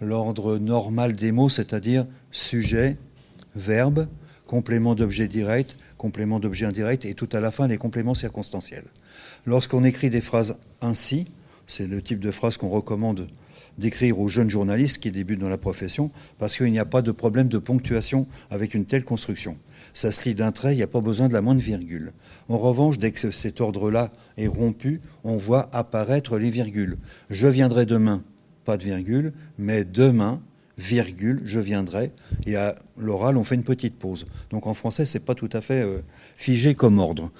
l'ordre 0.00 0.58
normal 0.58 1.14
des 1.14 1.30
mots, 1.30 1.48
c'est-à-dire 1.48 2.06
sujet, 2.32 2.96
verbe, 3.54 4.08
complément 4.46 4.94
d'objet 4.94 5.28
direct, 5.28 5.76
complément 5.98 6.40
d'objet 6.40 6.66
indirect, 6.66 7.04
et 7.04 7.14
tout 7.14 7.28
à 7.32 7.40
la 7.40 7.50
fin, 7.50 7.68
les 7.68 7.76
compléments 7.76 8.14
circonstanciels. 8.14 8.86
Lorsqu'on 9.46 9.84
écrit 9.84 10.10
des 10.10 10.20
phrases 10.20 10.58
ainsi, 10.80 11.26
c'est 11.66 11.86
le 11.86 12.02
type 12.02 12.20
de 12.20 12.30
phrase 12.30 12.56
qu'on 12.56 12.68
recommande 12.68 13.28
d'écrire 13.78 14.20
aux 14.20 14.28
jeunes 14.28 14.50
journalistes 14.50 14.98
qui 14.98 15.10
débutent 15.10 15.40
dans 15.40 15.48
la 15.48 15.58
profession, 15.58 16.10
parce 16.38 16.56
qu'il 16.56 16.72
n'y 16.72 16.78
a 16.78 16.84
pas 16.84 17.02
de 17.02 17.12
problème 17.12 17.48
de 17.48 17.58
ponctuation 17.58 18.26
avec 18.50 18.74
une 18.74 18.86
telle 18.86 19.04
construction 19.04 19.58
ça 19.94 20.12
se 20.12 20.28
lit 20.28 20.34
d'un 20.34 20.52
trait, 20.52 20.74
il 20.74 20.76
n'y 20.76 20.82
a 20.82 20.88
pas 20.88 21.00
besoin 21.00 21.28
de 21.28 21.32
la 21.32 21.40
moindre 21.40 21.62
virgule. 21.62 22.12
En 22.48 22.58
revanche, 22.58 22.98
dès 22.98 23.12
que 23.12 23.30
cet 23.30 23.60
ordre-là 23.60 24.10
est 24.36 24.48
rompu, 24.48 25.00
on 25.22 25.36
voit 25.36 25.68
apparaître 25.72 26.36
les 26.36 26.50
virgules. 26.50 26.98
Je 27.30 27.46
viendrai 27.46 27.86
demain, 27.86 28.22
pas 28.64 28.76
de 28.76 28.82
virgule, 28.82 29.32
mais 29.56 29.84
demain, 29.84 30.42
virgule, 30.76 31.40
je 31.44 31.60
viendrai. 31.60 32.10
Et 32.44 32.56
à 32.56 32.76
l'oral, 32.98 33.36
on 33.36 33.44
fait 33.44 33.54
une 33.54 33.64
petite 33.64 33.96
pause. 33.96 34.26
Donc 34.50 34.66
en 34.66 34.74
français, 34.74 35.06
c'est 35.06 35.24
pas 35.24 35.34
tout 35.34 35.50
à 35.52 35.60
fait 35.60 35.82
euh, 35.82 36.00
figé 36.36 36.74
comme 36.74 36.98
ordre. 36.98 37.30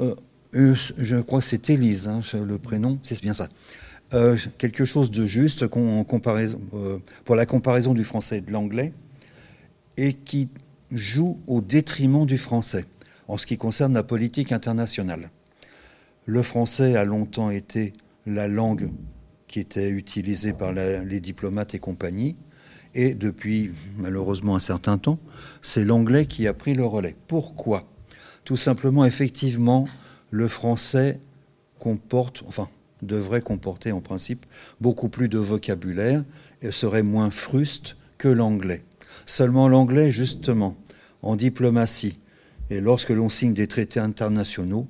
Euh, 0.00 0.14
je 0.52 1.16
crois 1.16 1.40
que 1.40 1.46
c'est 1.46 1.70
Élise, 1.70 2.08
hein, 2.08 2.20
le 2.34 2.58
prénom, 2.58 2.98
c'est 3.02 3.20
bien 3.22 3.34
ça. 3.34 3.48
Euh, 4.12 4.36
quelque 4.58 4.84
chose 4.84 5.10
de 5.10 5.24
juste 5.24 5.66
pour 5.66 7.36
la 7.36 7.46
comparaison 7.46 7.94
du 7.94 8.04
français 8.04 8.38
et 8.38 8.40
de 8.42 8.52
l'anglais, 8.52 8.92
et 9.96 10.12
qui 10.12 10.50
joue 10.92 11.40
au 11.46 11.60
détriment 11.60 12.26
du 12.26 12.38
français 12.38 12.84
en 13.28 13.38
ce 13.38 13.46
qui 13.46 13.56
concerne 13.56 13.94
la 13.94 14.02
politique 14.02 14.52
internationale. 14.52 15.30
Le 16.26 16.42
français 16.42 16.96
a 16.96 17.04
longtemps 17.04 17.50
été 17.50 17.94
la 18.26 18.46
langue 18.46 18.90
qui 19.48 19.60
était 19.60 19.90
utilisée 19.90 20.52
par 20.52 20.72
les 20.72 21.20
diplomates 21.20 21.74
et 21.74 21.78
compagnie, 21.78 22.36
et 22.94 23.14
depuis 23.14 23.70
malheureusement 23.96 24.54
un 24.54 24.60
certain 24.60 24.98
temps, 24.98 25.18
c'est 25.62 25.84
l'anglais 25.84 26.26
qui 26.26 26.46
a 26.46 26.54
pris 26.54 26.74
le 26.74 26.84
relais. 26.84 27.16
Pourquoi? 27.26 27.84
Tout 28.44 28.56
simplement, 28.56 29.04
effectivement, 29.04 29.86
le 30.30 30.48
français 30.48 31.20
comporte, 31.78 32.44
enfin, 32.46 32.68
devrait 33.02 33.40
comporter 33.40 33.92
en 33.92 34.00
principe 34.00 34.46
beaucoup 34.80 35.08
plus 35.08 35.28
de 35.28 35.38
vocabulaire 35.38 36.24
et 36.60 36.70
serait 36.70 37.02
moins 37.02 37.30
fruste 37.30 37.96
que 38.18 38.28
l'anglais. 38.28 38.84
Seulement 39.26 39.68
l'anglais, 39.68 40.10
justement, 40.10 40.76
en 41.22 41.36
diplomatie. 41.36 42.18
Et 42.70 42.80
lorsque 42.80 43.10
l'on 43.10 43.28
signe 43.28 43.54
des 43.54 43.66
traités 43.66 44.00
internationaux, 44.00 44.88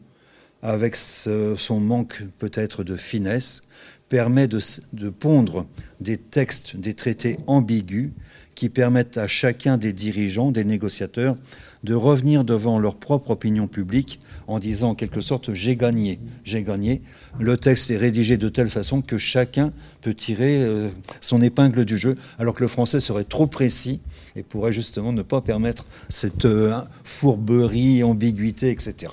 avec 0.62 0.96
son 0.96 1.80
manque 1.80 2.22
peut-être 2.38 2.84
de 2.84 2.96
finesse, 2.96 3.62
permet 4.08 4.46
de, 4.46 5.10
pondre 5.10 5.66
des 6.00 6.18
textes, 6.18 6.76
des 6.76 6.94
traités 6.94 7.38
ambigus 7.46 8.10
qui 8.54 8.68
permettent 8.68 9.18
à 9.18 9.26
chacun 9.26 9.78
des 9.78 9.92
dirigeants, 9.92 10.50
des 10.50 10.64
négociateurs, 10.64 11.36
de 11.84 11.94
revenir 11.94 12.44
devant 12.44 12.78
leur 12.78 12.96
propre 12.96 13.30
opinion 13.30 13.66
publique 13.66 14.20
en 14.46 14.58
disant 14.58 14.90
en 14.90 14.94
quelque 14.94 15.20
sorte 15.20 15.52
j'ai 15.52 15.76
gagné, 15.76 16.20
j'ai 16.44 16.62
gagné. 16.62 17.02
Le 17.40 17.56
texte 17.56 17.90
est 17.90 17.96
rédigé 17.96 18.36
de 18.36 18.48
telle 18.48 18.70
façon 18.70 19.02
que 19.02 19.18
chacun 19.18 19.72
peut 20.00 20.14
tirer 20.14 20.62
euh, 20.62 20.90
son 21.20 21.42
épingle 21.42 21.84
du 21.84 21.96
jeu, 21.96 22.16
alors 22.38 22.54
que 22.54 22.62
le 22.62 22.68
français 22.68 23.00
serait 23.00 23.24
trop 23.24 23.46
précis 23.46 24.00
et 24.36 24.42
pourrait 24.42 24.72
justement 24.72 25.12
ne 25.12 25.22
pas 25.22 25.40
permettre 25.40 25.86
cette 26.08 26.44
euh, 26.44 26.80
fourberie, 27.04 28.02
ambiguïté, 28.04 28.70
etc. 28.70 29.12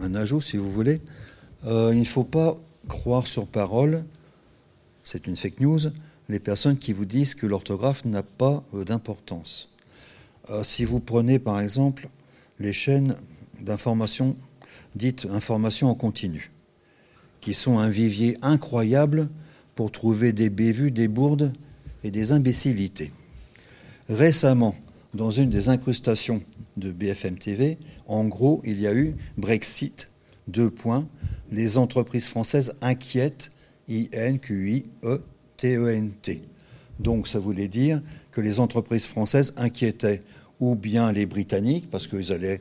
Un 0.00 0.14
ajout, 0.14 0.40
si 0.40 0.56
vous 0.56 0.70
voulez. 0.70 1.00
Euh, 1.66 1.90
il 1.92 2.00
ne 2.00 2.04
faut 2.04 2.24
pas 2.24 2.54
croire 2.88 3.26
sur 3.26 3.46
parole, 3.46 4.04
c'est 5.02 5.26
une 5.26 5.36
fake 5.36 5.60
news, 5.60 5.80
les 6.28 6.40
personnes 6.40 6.78
qui 6.78 6.92
vous 6.92 7.04
disent 7.04 7.34
que 7.34 7.46
l'orthographe 7.46 8.04
n'a 8.04 8.22
pas 8.22 8.64
d'importance. 8.72 9.72
si 10.62 10.84
vous 10.84 11.00
prenez 11.00 11.38
par 11.38 11.60
exemple 11.60 12.08
les 12.58 12.72
chaînes 12.72 13.16
d'information 13.60 14.36
dites 14.96 15.26
informations 15.30 15.90
en 15.90 15.94
continu, 15.94 16.50
qui 17.40 17.54
sont 17.54 17.78
un 17.78 17.90
vivier 17.90 18.36
incroyable 18.42 19.28
pour 19.74 19.92
trouver 19.92 20.32
des 20.32 20.50
bévues, 20.50 20.90
des 20.90 21.08
bourdes 21.08 21.52
et 22.02 22.10
des 22.10 22.32
imbécilités. 22.32 23.12
Récemment, 24.08 24.74
dans 25.14 25.30
une 25.30 25.50
des 25.50 25.68
incrustations 25.68 26.42
de 26.76 26.90
BFM 26.92 27.38
TV, 27.38 27.78
en 28.06 28.24
gros, 28.24 28.62
il 28.64 28.80
y 28.80 28.86
a 28.86 28.94
eu 28.94 29.14
Brexit, 29.36 30.10
deux 30.48 30.70
points, 30.70 31.06
les 31.50 31.78
entreprises 31.78 32.28
françaises 32.28 32.74
inquiètent, 32.80 33.50
I-N-Q-I-E-T-E-N-T. 35.62 36.42
Donc 36.98 37.28
ça 37.28 37.38
voulait 37.38 37.68
dire 37.68 38.00
que 38.32 38.40
les 38.40 38.60
entreprises 38.60 39.06
françaises 39.06 39.54
inquiétaient 39.56 40.20
ou 40.60 40.74
bien 40.74 41.12
les 41.12 41.26
Britanniques, 41.26 41.90
parce 41.90 42.06
qu'ils 42.06 42.32
allaient 42.32 42.60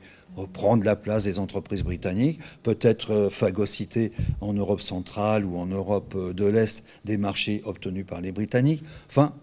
prendre 0.51 0.83
la 0.83 0.97
place 0.97 1.23
des 1.23 1.39
entreprises 1.39 1.83
britanniques, 1.83 2.39
peut-être 2.61 3.11
euh, 3.11 3.29
phagocyter 3.29 4.11
en 4.41 4.51
Europe 4.51 4.81
centrale 4.81 5.45
ou 5.45 5.57
en 5.57 5.65
Europe 5.65 6.13
euh, 6.17 6.33
de 6.33 6.43
l'Est 6.43 6.83
des 7.05 7.15
marchés 7.15 7.61
obtenus 7.63 8.05
par 8.05 8.19
les 8.19 8.33
Britanniques. 8.33 8.83
Enfin, 9.09 9.33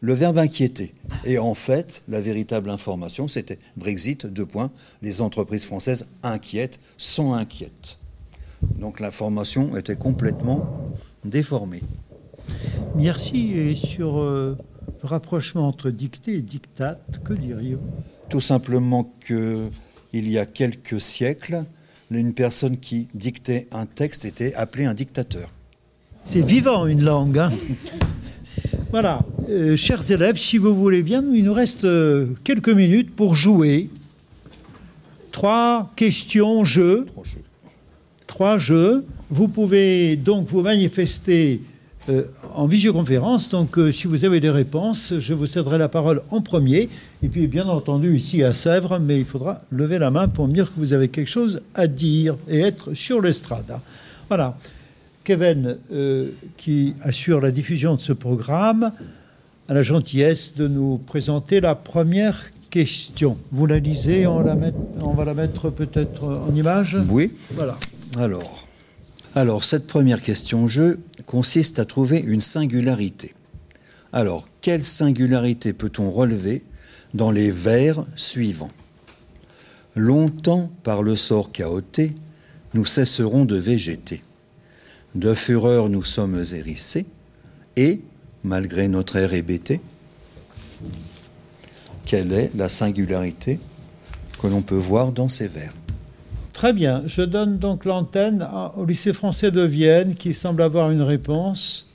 le 0.00 0.12
verbe 0.12 0.36
inquiéter. 0.36 0.92
Et 1.24 1.38
en 1.38 1.54
fait, 1.54 2.02
la 2.06 2.20
véritable 2.20 2.68
information, 2.68 3.28
c'était 3.28 3.58
Brexit, 3.78 4.26
deux 4.26 4.44
points, 4.44 4.70
les 5.00 5.22
entreprises 5.22 5.64
françaises 5.64 6.06
inquiètes 6.22 6.78
sont 6.98 7.32
inquiètes. 7.32 7.98
Donc 8.62 9.00
l'information 9.00 9.76
était 9.76 9.96
complètement 9.96 10.84
déformée. 11.24 11.80
Merci. 12.96 13.52
Et 13.52 13.74
sur 13.74 14.18
euh, 14.20 14.56
le 15.02 15.08
rapprochement 15.08 15.66
entre 15.66 15.90
dictée 15.90 16.36
et 16.36 16.42
dictate, 16.42 17.20
que 17.24 17.32
diriez-vous? 17.32 17.80
Tout 18.28 18.40
simplement 18.40 19.12
qu'il 19.26 19.70
y 20.12 20.38
a 20.38 20.46
quelques 20.46 21.00
siècles, 21.00 21.64
une 22.10 22.34
personne 22.34 22.78
qui 22.78 23.08
dictait 23.14 23.68
un 23.72 23.86
texte 23.86 24.24
était 24.24 24.54
appelée 24.54 24.84
un 24.84 24.94
dictateur. 24.94 25.48
C'est 26.24 26.44
vivant 26.44 26.86
une 26.86 27.02
langue. 27.02 27.38
Hein 27.38 27.50
Voilà, 28.90 29.24
Euh, 29.48 29.74
chers 29.76 30.10
élèves, 30.10 30.36
si 30.36 30.58
vous 30.58 30.74
voulez 30.74 31.02
bien, 31.02 31.24
il 31.32 31.44
nous 31.44 31.52
reste 31.54 31.84
euh, 31.84 32.26
quelques 32.44 32.68
minutes 32.68 33.14
pour 33.16 33.34
jouer. 33.34 33.88
Trois 35.32 35.90
questions, 35.96 36.62
jeux. 36.62 37.06
Trois 38.26 38.58
jeux. 38.58 39.04
Vous 39.30 39.48
pouvez 39.48 40.16
donc 40.16 40.48
vous 40.48 40.60
manifester 40.60 41.60
euh, 42.08 42.24
en 42.56 42.66
visioconférence. 42.66 43.48
Donc, 43.48 43.78
euh, 43.78 43.92
si 43.92 44.06
vous 44.06 44.24
avez 44.24 44.40
des 44.40 44.50
réponses, 44.50 45.14
je 45.18 45.34
vous 45.34 45.46
céderai 45.46 45.78
la 45.78 45.88
parole 45.88 46.22
en 46.30 46.40
premier. 46.40 46.88
Et 47.22 47.28
puis, 47.28 47.46
bien 47.46 47.66
entendu, 47.66 48.16
ici 48.16 48.42
à 48.42 48.52
Sèvres, 48.52 48.98
mais 48.98 49.18
il 49.18 49.24
faudra 49.24 49.62
lever 49.70 49.98
la 49.98 50.10
main 50.10 50.28
pour 50.28 50.48
me 50.48 50.52
dire 50.52 50.66
que 50.66 50.78
vous 50.80 50.92
avez 50.92 51.08
quelque 51.08 51.30
chose 51.30 51.60
à 51.74 51.86
dire 51.86 52.36
et 52.48 52.60
être 52.60 52.94
sur 52.94 53.20
l'estrade. 53.20 53.72
Voilà. 54.28 54.56
Kevin, 55.24 55.76
euh, 55.92 56.30
qui 56.56 56.94
assure 57.02 57.40
la 57.40 57.50
diffusion 57.50 57.94
de 57.94 58.00
ce 58.00 58.12
programme, 58.12 58.90
a 59.68 59.74
la 59.74 59.82
gentillesse 59.82 60.54
de 60.56 60.66
nous 60.66 60.98
présenter 60.98 61.60
la 61.60 61.74
première 61.76 62.42
question. 62.70 63.36
Vous 63.52 63.66
la 63.66 63.78
lisez, 63.78 64.26
on, 64.26 64.40
la 64.40 64.54
met- 64.56 64.72
on 65.00 65.12
va 65.12 65.24
la 65.24 65.34
mettre 65.34 65.70
peut-être 65.70 66.24
en 66.24 66.54
image 66.54 66.96
Oui. 67.08 67.30
Voilà. 67.52 67.76
Alors, 68.18 68.61
alors, 69.34 69.64
cette 69.64 69.86
première 69.86 70.20
question-jeu 70.20 71.00
consiste 71.26 71.78
à 71.78 71.84
trouver 71.84 72.20
une 72.20 72.42
singularité. 72.42 73.34
Alors, 74.12 74.46
quelle 74.60 74.84
singularité 74.84 75.72
peut-on 75.72 76.10
relever 76.10 76.62
dans 77.14 77.30
les 77.30 77.50
vers 77.50 78.04
suivants? 78.14 78.70
Longtemps, 79.96 80.70
par 80.82 81.02
le 81.02 81.16
sort 81.16 81.50
chaoté, 81.50 82.14
nous 82.74 82.84
cesserons 82.84 83.44
de 83.44 83.56
végéter. 83.56 84.22
De 85.14 85.34
fureur, 85.34 85.88
nous 85.88 86.02
sommes 86.02 86.42
hérissés, 86.52 87.06
et, 87.76 88.00
malgré 88.44 88.88
notre 88.88 89.16
air 89.16 89.32
hébété, 89.32 89.80
quelle 92.04 92.32
est 92.32 92.50
la 92.54 92.68
singularité 92.68 93.58
que 94.40 94.46
l'on 94.46 94.62
peut 94.62 94.74
voir 94.74 95.12
dans 95.12 95.28
ces 95.28 95.48
vers? 95.48 95.72
Très 96.62 96.72
bien. 96.72 97.02
Je 97.06 97.22
donne 97.22 97.58
donc 97.58 97.84
l'antenne 97.84 98.48
au 98.76 98.84
lycée 98.84 99.12
français 99.12 99.50
de 99.50 99.62
Vienne 99.62 100.14
qui 100.14 100.32
semble 100.32 100.62
avoir 100.62 100.92
une 100.92 101.02
réponse. 101.02 101.88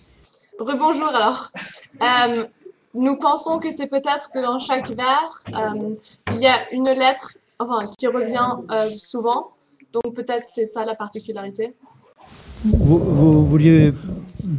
Rebonjour 0.60 1.08
alors. 1.08 1.54
Euh, 2.04 2.46
nous 2.94 3.16
pensons 3.16 3.60
que 3.60 3.72
c'est 3.72 3.88
peut-être 3.88 4.30
que 4.32 4.40
dans 4.40 4.60
chaque 4.60 4.90
vers, 4.92 5.42
euh, 5.56 5.96
il 6.34 6.42
y 6.42 6.48
a 6.48 6.72
une 6.74 6.90
lettre 6.90 7.38
enfin, 7.60 7.90
qui 7.98 8.08
revient 8.08 8.56
euh, 8.70 8.88
souvent. 8.90 9.52
Donc 9.94 10.14
peut-être 10.14 10.46
c'est 10.46 10.66
ça 10.66 10.86
la 10.86 10.96
particularité. 10.96 11.74
Vous, 12.66 13.00
vous 13.00 13.48
vouliez 13.48 13.94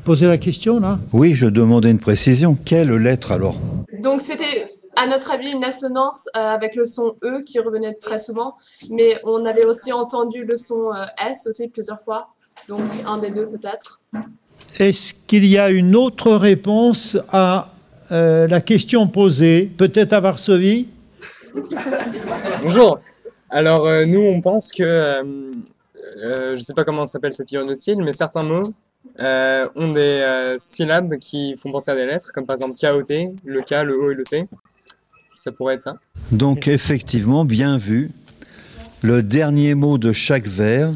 poser 0.05 0.27
la 0.27 0.39
question 0.39 0.81
là? 0.81 0.99
Oui, 1.13 1.35
je 1.35 1.47
demandais 1.47 1.91
une 1.91 2.01
précision. 2.01 2.57
Quelle 2.65 2.93
lettre 2.93 3.31
alors? 3.31 3.57
Donc 4.03 4.23
c'était 4.23 4.71
à 4.99 5.07
notre 5.07 5.31
avis 5.31 5.53
une 5.53 5.65
assonance 5.65 6.29
euh, 6.37 6.41
avec 6.41 6.75
le 6.75 6.85
son 6.85 7.17
E 7.23 7.41
qui 7.47 7.59
revenait 7.61 7.95
très 7.95 8.19
souvent. 8.19 8.57
Mais 8.91 9.21
on 9.25 9.45
avait 9.45 9.65
aussi 9.65 9.93
entendu 9.93 10.45
le 10.45 10.57
son 10.57 10.93
euh, 10.93 11.05
S 11.25 11.47
aussi 11.47 11.69
plusieurs 11.69 12.03
fois. 12.03 12.29
Donc 12.69 12.81
un 13.07 13.19
des 13.19 13.31
deux 13.31 13.47
peut-être. 13.47 14.01
Est-ce 14.79 15.15
qu'il 15.27 15.47
y 15.47 15.57
a 15.57 15.71
une 15.71 15.95
autre 15.95 16.33
réponse 16.33 17.17
à 17.33 17.69
euh, 18.11 18.49
la 18.49 18.61
question 18.61 19.07
posée 19.07 19.71
Peut-être 19.77 20.13
à 20.13 20.21
Varsovie? 20.21 20.89
Bonjour. 22.63 22.99
Alors 23.51 23.87
euh, 23.87 24.05
nous 24.05 24.21
on 24.21 24.41
pense 24.41 24.73
que 24.73 24.83
euh, 24.83 25.23
euh, 26.25 26.57
je 26.57 26.63
sais 26.63 26.75
pas 26.75 26.85
comment 26.85 27.07
s'appelle 27.07 27.33
cette 27.33 27.53
ironie 27.53 27.71
de 27.71 27.75
style, 27.75 28.03
mais 28.03 28.13
certains 28.13 28.43
mots 28.43 28.63
euh, 29.21 29.69
ont 29.75 29.89
des 29.89 30.25
euh, 30.27 30.59
syllabes 30.59 31.17
qui 31.19 31.57
font 31.57 31.71
penser 31.71 31.91
à 31.91 31.95
des 31.95 32.07
lettres, 32.07 32.33
comme 32.33 32.47
par 32.47 32.55
exemple 32.55 32.75
KOT, 32.81 33.35
le 33.45 33.61
K, 33.63 33.85
le 33.85 33.97
O 33.97 34.11
et 34.11 34.15
le 34.15 34.25
T. 34.25 34.45
Ça 35.39 35.53
pourrait 35.53 35.75
être 35.75 35.83
ça. 35.83 35.99
Donc 36.33 36.67
effectivement, 36.67 37.45
bien 37.45 37.79
vu, 37.79 38.11
le 39.03 39.23
dernier 39.23 39.77
mot 39.77 39.97
de 39.97 40.13
chaque 40.13 40.49
vers 40.49 40.93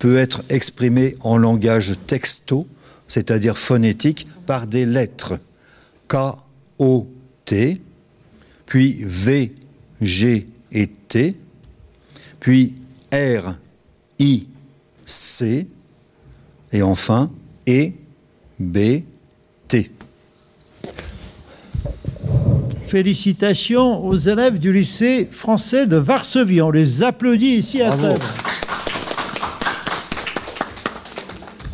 peut 0.00 0.16
être 0.16 0.42
exprimé 0.48 1.14
en 1.20 1.38
langage 1.38 1.94
texto, 2.08 2.66
c'est-à-dire 3.06 3.56
phonétique, 3.56 4.26
par 4.44 4.66
des 4.66 4.86
lettres. 4.86 5.38
K, 6.08 6.16
O, 6.80 7.08
T, 7.44 7.80
puis 8.66 8.98
V, 9.04 9.54
G 10.00 10.48
et 10.72 10.88
T, 10.88 11.36
puis 12.40 12.74
R, 13.12 13.54
I, 14.18 14.48
C, 15.04 15.68
et 16.72 16.82
enfin 16.82 17.30
E, 17.68 17.90
B, 18.58 18.78
T. 19.68 19.92
Félicitations 22.86 24.06
aux 24.06 24.16
élèves 24.16 24.60
du 24.60 24.72
lycée 24.72 25.26
français 25.28 25.88
de 25.88 25.96
Varsovie. 25.96 26.62
On 26.62 26.70
les 26.70 27.02
applaudit 27.02 27.56
ici 27.56 27.82
à. 27.82 27.90
Sèvres. 27.90 28.34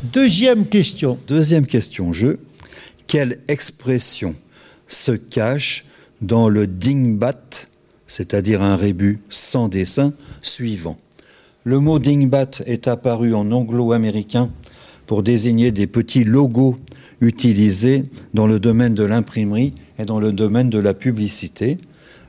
Deuxième 0.05 0.67
question. 0.67 1.19
Deuxième 1.29 1.67
question, 1.67 2.15
jeu. 2.15 2.39
Quelle 3.07 3.41
expression 3.49 4.35
se 4.89 5.13
cache 5.13 5.85
dans 6.23 6.49
le 6.49 6.67
dingbat, 6.67 7.67
c'est-à-dire 8.07 8.63
un 8.63 8.77
rébut 8.77 9.19
sans 9.29 9.69
dessin, 9.69 10.15
suivant? 10.41 10.97
Le 11.65 11.79
mot 11.79 11.99
dingbat 11.99 12.63
est 12.65 12.89
apparu 12.89 13.35
en 13.35 13.53
anglo-américain 13.53 14.51
pour 15.07 15.23
désigner 15.23 15.73
des 15.73 15.87
petits 15.87 16.25
logos 16.25 16.77
utilisés 17.23 18.05
dans 18.35 18.47
le 18.47 18.61
domaine 18.61 18.95
de 18.95 19.05
l'imprimerie 19.05 19.73
et 19.99 20.05
dans 20.05 20.21
le 20.21 20.33
domaine 20.33 20.69
de 20.69 20.79
la 20.79 20.93
publicité. 20.93 21.79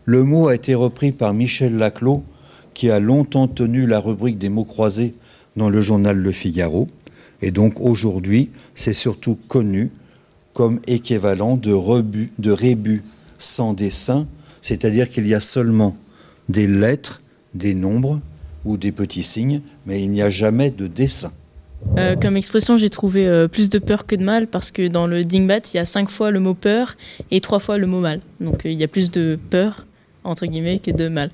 Le 0.05 0.23
mot 0.23 0.47
a 0.47 0.55
été 0.55 0.75
repris 0.75 1.11
par 1.11 1.33
Michel 1.33 1.77
Laclos, 1.77 2.23
qui 2.73 2.89
a 2.89 2.99
longtemps 2.99 3.47
tenu 3.47 3.85
la 3.87 3.99
rubrique 3.99 4.37
des 4.37 4.49
mots 4.49 4.63
croisés 4.63 5.15
dans 5.57 5.69
le 5.69 5.81
journal 5.81 6.17
Le 6.17 6.31
Figaro. 6.31 6.87
Et 7.41 7.51
donc 7.51 7.81
aujourd'hui, 7.81 8.49
c'est 8.75 8.93
surtout 8.93 9.37
connu 9.47 9.91
comme 10.53 10.79
équivalent 10.85 11.57
de, 11.57 11.73
rebut, 11.73 12.29
de 12.37 12.51
rébut 12.51 13.03
sans 13.39 13.73
dessin, 13.73 14.27
c'est-à-dire 14.61 15.09
qu'il 15.09 15.27
y 15.27 15.33
a 15.33 15.39
seulement 15.39 15.97
des 16.49 16.67
lettres, 16.67 17.19
des 17.55 17.73
nombres 17.73 18.21
ou 18.63 18.77
des 18.77 18.91
petits 18.91 19.23
signes, 19.23 19.61
mais 19.87 20.03
il 20.03 20.11
n'y 20.11 20.21
a 20.21 20.29
jamais 20.29 20.69
de 20.69 20.85
dessin. 20.85 21.31
Euh, 21.97 22.15
comme 22.15 22.37
expression, 22.37 22.75
j'ai 22.75 22.89
trouvé 22.89 23.27
euh, 23.27 23.47
plus 23.47 23.69
de 23.69 23.77
peur 23.77 24.05
que 24.05 24.15
de 24.15 24.23
mal 24.23 24.47
parce 24.47 24.71
que 24.71 24.87
dans 24.87 25.05
le 25.05 25.23
dingbat, 25.23 25.59
il 25.73 25.77
y 25.77 25.79
a 25.79 25.85
cinq 25.85 26.09
fois 26.09 26.31
le 26.31 26.39
mot 26.39 26.53
peur 26.53 26.95
et 27.29 27.39
trois 27.39 27.59
fois 27.59 27.77
le 27.77 27.85
mot 27.85 27.99
mal. 27.99 28.19
Donc 28.39 28.65
euh, 28.65 28.71
il 28.71 28.79
y 28.79 28.83
a 28.83 28.87
plus 28.87 29.11
de 29.11 29.37
peur, 29.49 29.85
entre 30.23 30.45
guillemets, 30.45 30.79
que 30.79 30.91
de 30.91 31.07
mal. 31.07 31.29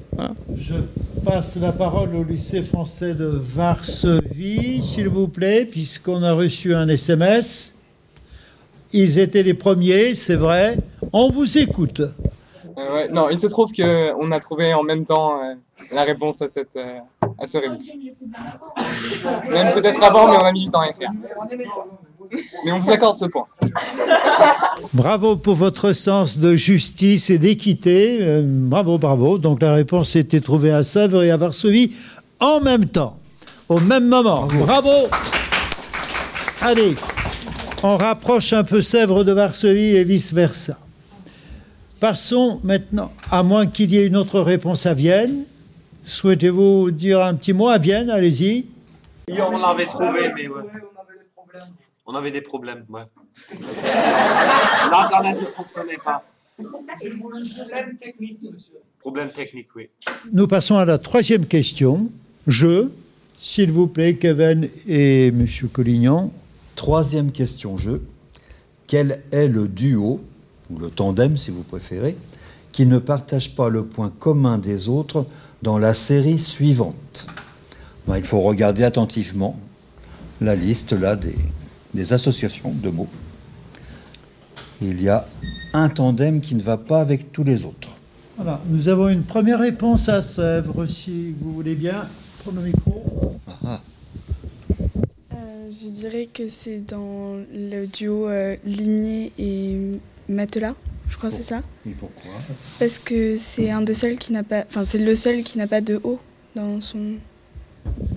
Je 0.58 0.76
passe 1.24 1.56
la 1.56 1.72
parole 1.72 2.16
au 2.16 2.24
lycée 2.24 2.62
français 2.62 3.14
de 3.14 3.26
Varsovie, 3.26 4.82
s'il 4.82 5.08
vous 5.08 5.28
plaît, 5.28 5.66
puisqu'on 5.70 6.24
a 6.24 6.34
reçu 6.34 6.74
un 6.76 6.88
SMS. 6.88 7.78
Ils 8.92 9.20
étaient 9.20 9.44
les 9.44 9.54
premiers, 9.54 10.14
c'est 10.14 10.36
vrai. 10.36 10.78
On 11.14 11.30
vous 11.30 11.58
écoute. 11.58 12.02
Euh, 12.80 12.94
ouais, 12.94 13.08
non, 13.10 13.30
il 13.30 13.38
se 13.38 13.48
trouve 13.48 13.72
qu'on 13.74 14.32
a 14.32 14.40
trouvé 14.40 14.74
en 14.74 14.84
même 14.84 15.06
temps 15.06 15.42
euh, 15.42 15.54
la 15.92 16.04
réponse 16.04 16.42
à, 16.42 16.48
cette, 16.48 16.76
euh, 16.78 17.00
à 17.38 17.46
ce 17.46 17.58
rébut. 17.58 17.78
Même 19.50 19.74
peut-être 19.74 20.02
avant, 20.02 20.32
mais 20.32 20.38
on 20.42 20.46
a 20.46 20.52
mis 20.52 20.66
du 20.66 20.72
temps 20.72 20.82
à 20.82 20.90
écrire. 20.90 21.10
Mais 22.64 22.72
on 22.72 22.80
vous 22.80 22.92
accorde 22.92 23.18
ce 23.18 23.26
point. 23.26 23.46
Bravo 24.94 25.36
pour 25.36 25.56
votre 25.56 25.94
sens 25.94 26.38
de 26.38 26.56
justice 26.56 27.30
et 27.30 27.38
d'équité. 27.38 28.20
Euh, 28.22 28.44
bravo, 28.46 28.98
bravo. 28.98 29.38
Donc 29.38 29.62
la 29.62 29.74
réponse 29.74 30.16
était 30.16 30.42
trouvée 30.42 30.72
à 30.72 30.84
Sèvres 30.84 31.24
et 31.24 31.32
à 31.32 31.38
Varsovie 31.38 31.96
en 32.40 32.62
même 32.62 32.86
temps, 32.86 33.18
au 33.68 33.80
même 33.80 34.08
moment. 34.08 34.48
Bravo. 34.60 35.08
Allez, 36.62 36.96
on 37.84 37.98
rapproche 37.98 38.54
un 38.54 38.64
peu 38.64 38.82
Sèvres 38.82 39.24
de 39.24 39.34
Varsovie 39.34 39.96
et 39.96 40.04
vice-versa. 40.04 40.78
Passons 42.00 42.62
maintenant, 42.64 43.12
à 43.30 43.44
moins 43.44 43.68
qu'il 43.68 43.92
y 43.92 43.98
ait 43.98 44.08
une 44.08 44.16
autre 44.16 44.40
réponse 44.40 44.86
à 44.86 44.94
Vienne. 44.94 45.44
Souhaitez-vous 46.06 46.92
dire 46.92 47.22
un 47.22 47.36
petit 47.36 47.52
mot 47.52 47.68
à 47.68 47.78
Vienne? 47.78 48.10
Allez-y. 48.10 48.66
Oui, 49.30 49.38
on 49.42 49.58
l'avait 49.58 49.86
trouvé, 49.86 50.22
mais 50.36 50.48
ouais. 50.48 50.64
On 52.06 52.16
avait 52.16 52.32
des 52.32 52.42
problèmes, 52.42 52.86
ouais. 52.90 53.02
L'internet 54.92 55.42
ne 55.42 55.46
fonctionnait 55.48 55.98
pas. 55.98 56.24
Problème 59.00 59.32
technique, 59.32 59.70
oui. 59.76 59.90
Nous 60.32 60.48
passons 60.48 60.78
à 60.78 60.86
la 60.86 60.98
troisième 60.98 61.46
question. 61.46 62.10
Je, 62.48 62.88
s'il 63.42 63.72
vous 63.72 63.88
plaît, 63.88 64.16
Kevin 64.16 64.70
et 64.88 65.32
Monsieur 65.32 65.68
Collignon. 65.68 66.32
Troisième 66.76 67.32
question 67.32 67.78
jeu. 67.78 68.02
Quel 68.88 69.22
est 69.32 69.48
le 69.48 69.68
duo, 69.68 70.22
ou 70.70 70.78
le 70.80 70.90
tandem 70.90 71.38
si 71.38 71.52
vous 71.52 71.64
préférez, 71.64 72.16
qui 72.72 72.86
ne 72.86 73.00
partage 73.00 73.56
pas 73.56 73.70
le 73.70 73.84
point 73.84 74.12
commun 74.20 74.58
des 74.58 74.90
autres 74.90 75.26
dans 75.62 75.78
la 75.78 75.94
série 75.94 76.40
suivante 76.40 77.28
Ben, 78.08 78.18
Il 78.18 78.24
faut 78.24 78.42
regarder 78.42 78.84
attentivement 78.84 79.58
la 80.42 80.56
liste 80.56 80.94
là 80.94 81.16
des, 81.16 81.36
des 81.94 82.14
associations 82.14 82.72
de 82.72 82.90
mots. 82.90 83.08
il 84.82 85.02
y 85.02 85.10
a 85.10 85.26
un 85.74 85.90
tandem 85.90 86.40
qui 86.42 86.56
ne 86.56 86.62
va 86.62 86.78
pas 86.78 87.02
avec 87.02 87.32
tous 87.32 87.44
les 87.44 87.66
autres. 87.66 87.90
Voilà, 88.38 88.62
nous 88.70 88.88
avons 88.88 89.10
une 89.10 89.24
première 89.24 89.60
réponse 89.60 90.08
à 90.08 90.22
Sèvres, 90.22 90.86
si 90.86 91.36
vous 91.42 91.54
voulez 91.54 91.76
bien. 91.76 92.08
Prendre 92.40 92.62
le 92.62 92.68
micro. 92.68 93.36
Ah, 93.66 93.82
Euh, 95.34 95.70
je 95.72 95.90
dirais 95.90 96.28
que 96.34 96.48
c'est 96.48 96.80
dans 96.80 97.36
le 97.54 97.86
duo 97.86 98.28
euh, 98.30 98.56
Limier 98.66 99.32
et 99.38 100.00
Matelas, 100.30 100.76
je 101.10 101.18
crois 101.18 101.30
que 101.30 101.36
c'est 101.36 101.44
ça. 101.44 101.62
et 101.88 101.92
pourquoi? 101.92 102.32
Parce 102.80 103.00
que 103.00 103.36
c'est 103.38 103.72
un 103.72 103.82
des 103.82 103.96
seuls 103.96 104.18
qui 104.18 104.32
n'a 104.32 104.44
pas, 104.44 104.64
enfin 104.70 104.86
c'est 104.86 105.00
le 105.00 105.16
seul 105.16 105.44
qui 105.44 105.58
n'a 105.58 105.68
pas 105.68 105.82
de 105.82 106.00
haut 106.04 106.20
dans 106.56 106.80
son. 106.82 107.16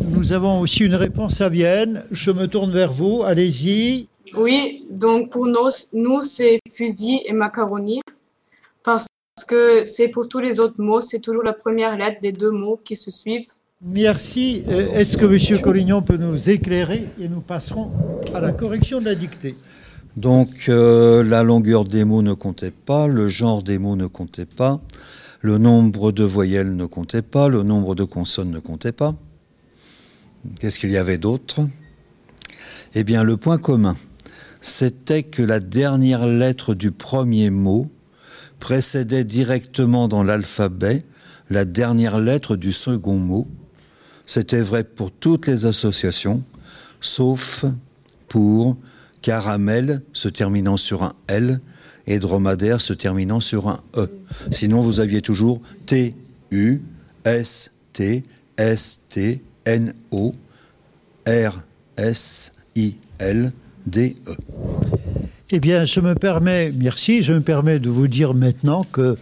Nous 0.00 0.32
avons 0.32 0.60
aussi 0.60 0.84
une 0.84 0.94
réponse 0.94 1.40
à 1.40 1.48
Vienne. 1.48 2.04
Je 2.10 2.30
me 2.30 2.46
tourne 2.46 2.72
vers 2.72 2.92
vous. 2.92 3.22
Allez-y. 3.24 4.08
Oui, 4.36 4.86
donc 4.90 5.30
pour 5.30 5.46
nous, 5.46 5.68
nous 5.92 6.22
c'est 6.22 6.58
fusil 6.72 7.22
et 7.26 7.32
macaroni. 7.32 8.00
Parce 8.82 9.06
que 9.48 9.84
c'est 9.84 10.08
pour 10.08 10.28
tous 10.28 10.40
les 10.40 10.60
autres 10.60 10.80
mots, 10.80 11.00
c'est 11.00 11.20
toujours 11.20 11.42
la 11.42 11.52
première 11.54 11.96
lettre 11.96 12.18
des 12.20 12.32
deux 12.32 12.50
mots 12.50 12.78
qui 12.84 12.96
se 12.96 13.10
suivent. 13.10 13.48
Merci. 13.80 14.64
Euh, 14.68 14.92
Est-ce 14.92 15.16
que 15.16 15.24
M. 15.24 15.60
Collignon 15.60 16.02
peut 16.02 16.16
nous 16.16 16.50
éclairer 16.50 17.04
et 17.20 17.28
nous 17.28 17.40
passerons 17.40 17.90
à 18.34 18.40
la 18.40 18.52
correction 18.52 19.00
de 19.00 19.06
la 19.06 19.14
dictée? 19.14 19.56
Donc 20.16 20.68
euh, 20.68 21.22
la 21.22 21.42
longueur 21.42 21.84
des 21.84 22.04
mots 22.04 22.22
ne 22.22 22.34
comptait 22.34 22.70
pas, 22.70 23.06
le 23.06 23.28
genre 23.28 23.62
des 23.62 23.78
mots 23.78 23.96
ne 23.96 24.06
comptait 24.06 24.46
pas, 24.46 24.80
le 25.40 25.56
nombre 25.58 26.12
de 26.12 26.24
voyelles 26.24 26.76
ne 26.76 26.84
comptait 26.84 27.22
pas, 27.22 27.48
le 27.48 27.62
nombre 27.62 27.94
de 27.94 28.04
consonnes 28.04 28.50
ne 28.50 28.58
comptait 28.58 28.92
pas. 28.92 29.14
Qu'est-ce 30.60 30.78
qu'il 30.78 30.90
y 30.90 30.98
avait 30.98 31.18
d'autre? 31.18 31.66
Eh 32.94 33.04
bien 33.04 33.22
le 33.22 33.38
point 33.38 33.56
commun, 33.56 33.96
c'était 34.60 35.22
que 35.22 35.42
la 35.42 35.60
dernière 35.60 36.26
lettre 36.26 36.74
du 36.74 36.90
premier 36.90 37.48
mot 37.48 37.90
précédait 38.58 39.24
directement 39.24 40.08
dans 40.08 40.22
l'alphabet 40.22 40.98
la 41.48 41.64
dernière 41.64 42.18
lettre 42.18 42.56
du 42.56 42.72
second 42.72 43.16
mot. 43.16 43.48
C'était 44.26 44.60
vrai 44.60 44.84
pour 44.84 45.10
toutes 45.10 45.46
les 45.46 45.64
associations, 45.64 46.42
sauf 47.00 47.64
pour 48.28 48.76
caramel 49.22 50.02
se 50.12 50.28
terminant 50.28 50.76
sur 50.76 51.02
un 51.02 51.14
L 51.28 51.60
et 52.06 52.18
dromadaire 52.18 52.80
se 52.80 52.92
terminant 52.92 53.40
sur 53.40 53.68
un 53.68 53.80
E. 53.96 54.08
Sinon, 54.50 54.82
vous 54.82 55.00
aviez 55.00 55.22
toujours 55.22 55.60
T, 55.86 56.14
U, 56.50 56.82
S, 57.24 57.70
T, 57.92 58.24
S, 58.56 59.02
T, 59.08 59.40
N, 59.64 59.94
O, 60.10 60.34
R, 61.26 61.62
S, 61.96 62.52
I, 62.76 62.96
L, 63.18 63.52
D, 63.86 64.16
E. 64.26 64.34
Eh 65.50 65.60
bien, 65.60 65.84
je 65.84 66.00
me 66.00 66.14
permets, 66.14 66.72
merci, 66.74 67.22
je 67.22 67.32
me 67.32 67.40
permets 67.40 67.78
de 67.78 67.90
vous 67.90 68.08
dire 68.08 68.34
maintenant 68.34 68.84
que 68.84 69.16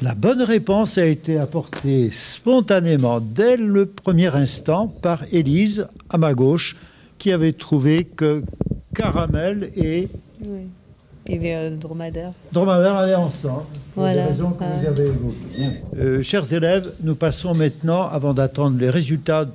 la 0.00 0.14
bonne 0.14 0.42
réponse 0.42 0.98
a 0.98 1.06
été 1.06 1.38
apportée 1.38 2.10
spontanément 2.12 3.20
dès 3.20 3.56
le 3.56 3.86
premier 3.86 4.34
instant 4.34 4.86
par 4.88 5.22
Élise 5.32 5.86
à 6.10 6.18
ma 6.18 6.34
gauche, 6.34 6.76
qui 7.18 7.32
avait 7.32 7.52
trouvé 7.52 8.04
que 8.04 8.42
caramel 8.94 9.70
et 9.76 10.08
Oui. 10.44 10.66
Et 11.26 11.38
bien, 11.38 11.58
euh, 11.58 11.76
dromadaire. 11.76 12.32
dromadaire 12.52 12.96
allaient 12.96 13.14
ensemble. 13.14 13.62
Pour 13.94 14.02
Voilà. 14.02 14.22
des 14.24 14.28
raisons 14.30 14.50
que 14.50 14.64
vous 14.64 14.80
Ouais. 14.80 14.86
avez 14.88 15.06
évoquées. 15.06 15.80
Euh, 15.98 16.22
chers 16.22 16.52
élèves, 16.52 16.92
nous 17.04 17.14
passons 17.14 17.54
maintenant, 17.54 18.08
avant 18.08 18.34
d'attendre 18.34 18.76
les 18.78 18.90
résultats 18.90 19.46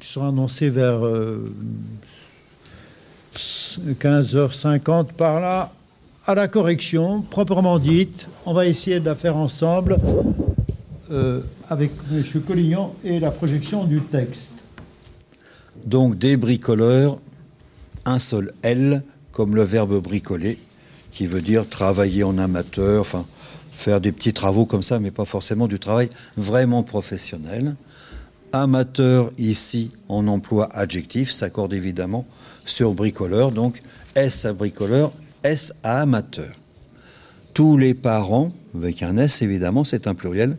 qui 0.00 0.08
seront 0.08 0.28
annoncés 0.30 0.68
vers 0.70 1.04
euh, 1.06 1.44
15h50 4.00 5.12
par 5.12 5.40
là, 5.40 5.70
à 6.26 6.34
la 6.34 6.48
correction 6.48 7.22
proprement 7.22 7.78
dite. 7.78 8.26
On 8.46 8.52
va 8.52 8.66
essayer 8.66 8.98
de 8.98 9.04
la 9.04 9.14
faire 9.14 9.36
ensemble 9.36 9.96
euh, 11.12 11.40
avec 11.68 11.92
M. 12.10 12.24
Collignon 12.46 12.90
et 13.04 13.20
la 13.20 13.30
projection 13.30 13.84
du 13.84 14.00
texte. 14.00 14.64
Donc 15.84 16.18
des 16.18 16.36
bricoleurs, 16.36 17.18
un 18.06 18.18
seul 18.18 18.54
L, 18.62 19.02
comme 19.32 19.54
le 19.54 19.62
verbe 19.64 20.00
bricoler, 20.00 20.58
qui 21.12 21.26
veut 21.26 21.42
dire 21.42 21.68
travailler 21.68 22.24
en 22.24 22.38
amateur, 22.38 23.02
enfin 23.02 23.26
faire 23.70 24.00
des 24.00 24.12
petits 24.12 24.32
travaux 24.32 24.64
comme 24.64 24.82
ça, 24.82 24.98
mais 24.98 25.10
pas 25.10 25.26
forcément 25.26 25.68
du 25.68 25.78
travail 25.78 26.08
vraiment 26.38 26.82
professionnel. 26.82 27.76
Amateur 28.52 29.32
ici 29.36 29.90
en 30.08 30.28
emploi 30.28 30.68
adjectif 30.72 31.30
s'accorde 31.30 31.74
évidemment 31.74 32.24
sur 32.64 32.94
bricoleur, 32.94 33.52
donc 33.52 33.82
S 34.14 34.46
à 34.46 34.54
bricoleur, 34.54 35.12
S 35.42 35.74
à 35.82 36.00
amateur. 36.00 36.54
Tous 37.52 37.76
les 37.76 37.92
parents, 37.94 38.52
avec 38.74 39.02
un 39.02 39.16
S 39.16 39.42
évidemment, 39.42 39.84
c'est 39.84 40.06
un 40.06 40.14
pluriel, 40.14 40.56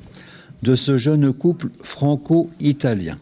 de 0.64 0.76
ce 0.76 0.98
jeune 0.98 1.34
couple 1.34 1.70
franco-italien. 1.82 3.18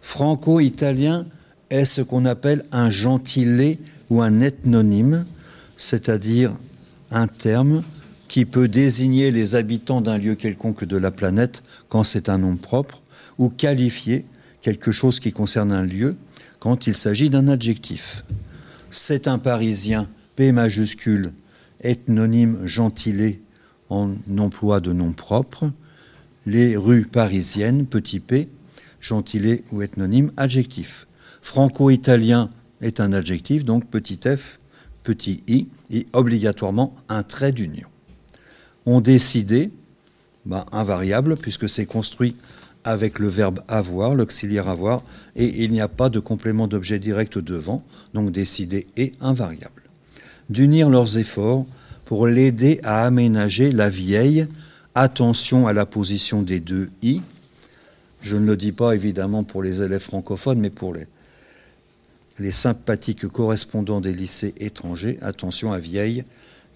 Franco-italien 0.00 1.26
est 1.70 1.84
ce 1.84 2.02
qu'on 2.02 2.24
appelle 2.24 2.64
un 2.72 2.90
gentilé 2.90 3.78
ou 4.10 4.22
un 4.22 4.40
ethnonyme, 4.40 5.24
c'est-à-dire 5.76 6.52
un 7.10 7.26
terme 7.26 7.82
qui 8.28 8.44
peut 8.44 8.68
désigner 8.68 9.30
les 9.30 9.54
habitants 9.54 10.00
d'un 10.00 10.18
lieu 10.18 10.34
quelconque 10.34 10.84
de 10.84 10.96
la 10.96 11.10
planète 11.10 11.62
quand 11.88 12.04
c'est 12.04 12.28
un 12.28 12.38
nom 12.38 12.56
propre, 12.56 13.02
ou 13.38 13.48
qualifier 13.48 14.24
quelque 14.60 14.92
chose 14.92 15.18
qui 15.18 15.32
concerne 15.32 15.72
un 15.72 15.84
lieu 15.84 16.14
quand 16.58 16.86
il 16.86 16.94
s'agit 16.94 17.30
d'un 17.30 17.48
adjectif. 17.48 18.24
C'est 18.90 19.26
un 19.26 19.38
Parisien, 19.38 20.08
P 20.36 20.52
majuscule, 20.52 21.32
ethnonyme 21.80 22.66
gentilé 22.66 23.40
en 23.88 24.12
emploi 24.38 24.80
de 24.80 24.92
nom 24.92 25.12
propre, 25.12 25.70
les 26.46 26.76
rues 26.76 27.06
parisiennes, 27.06 27.86
petit 27.86 28.20
p, 28.20 28.48
gentilé 29.00 29.64
ou 29.72 29.82
ethnonyme, 29.82 30.32
adjectif. 30.36 31.06
Franco-italien 31.42 32.50
est 32.80 33.00
un 33.00 33.12
adjectif, 33.12 33.64
donc 33.64 33.86
petit 33.86 34.18
f, 34.24 34.58
petit 35.02 35.42
i, 35.48 35.68
et 35.90 36.06
obligatoirement 36.12 36.94
un 37.08 37.22
trait 37.22 37.52
d'union. 37.52 37.88
On 38.86 39.00
décidé, 39.00 39.70
ben, 40.46 40.64
invariable, 40.72 41.36
puisque 41.36 41.68
c'est 41.68 41.86
construit 41.86 42.36
avec 42.84 43.18
le 43.18 43.28
verbe 43.28 43.60
avoir, 43.68 44.14
l'auxiliaire 44.14 44.68
avoir, 44.68 45.02
et 45.36 45.64
il 45.64 45.72
n'y 45.72 45.80
a 45.80 45.88
pas 45.88 46.08
de 46.08 46.18
complément 46.18 46.66
d'objet 46.66 46.98
direct 46.98 47.38
devant, 47.38 47.84
donc 48.14 48.32
décidé 48.32 48.86
et 48.96 49.12
invariable. 49.20 49.82
D'unir 50.48 50.88
leurs 50.88 51.18
efforts 51.18 51.66
pour 52.04 52.26
l'aider 52.26 52.80
à 52.82 53.04
aménager 53.04 53.70
la 53.70 53.90
vieille, 53.90 54.46
attention 54.94 55.66
à 55.66 55.72
la 55.72 55.86
position 55.86 56.42
des 56.42 56.60
deux 56.60 56.90
i. 57.02 57.20
Je 58.22 58.36
ne 58.36 58.46
le 58.46 58.56
dis 58.56 58.72
pas 58.72 58.94
évidemment 58.94 59.44
pour 59.44 59.62
les 59.62 59.82
élèves 59.82 60.00
francophones, 60.00 60.58
mais 60.58 60.70
pour 60.70 60.94
les, 60.94 61.06
les 62.40 62.52
sympathiques 62.52 63.26
correspondants 63.28 64.00
des 64.00 64.14
lycées 64.14 64.54
étrangers, 64.58 65.18
attention 65.20 65.72
à 65.72 65.78
vieille, 65.78 66.24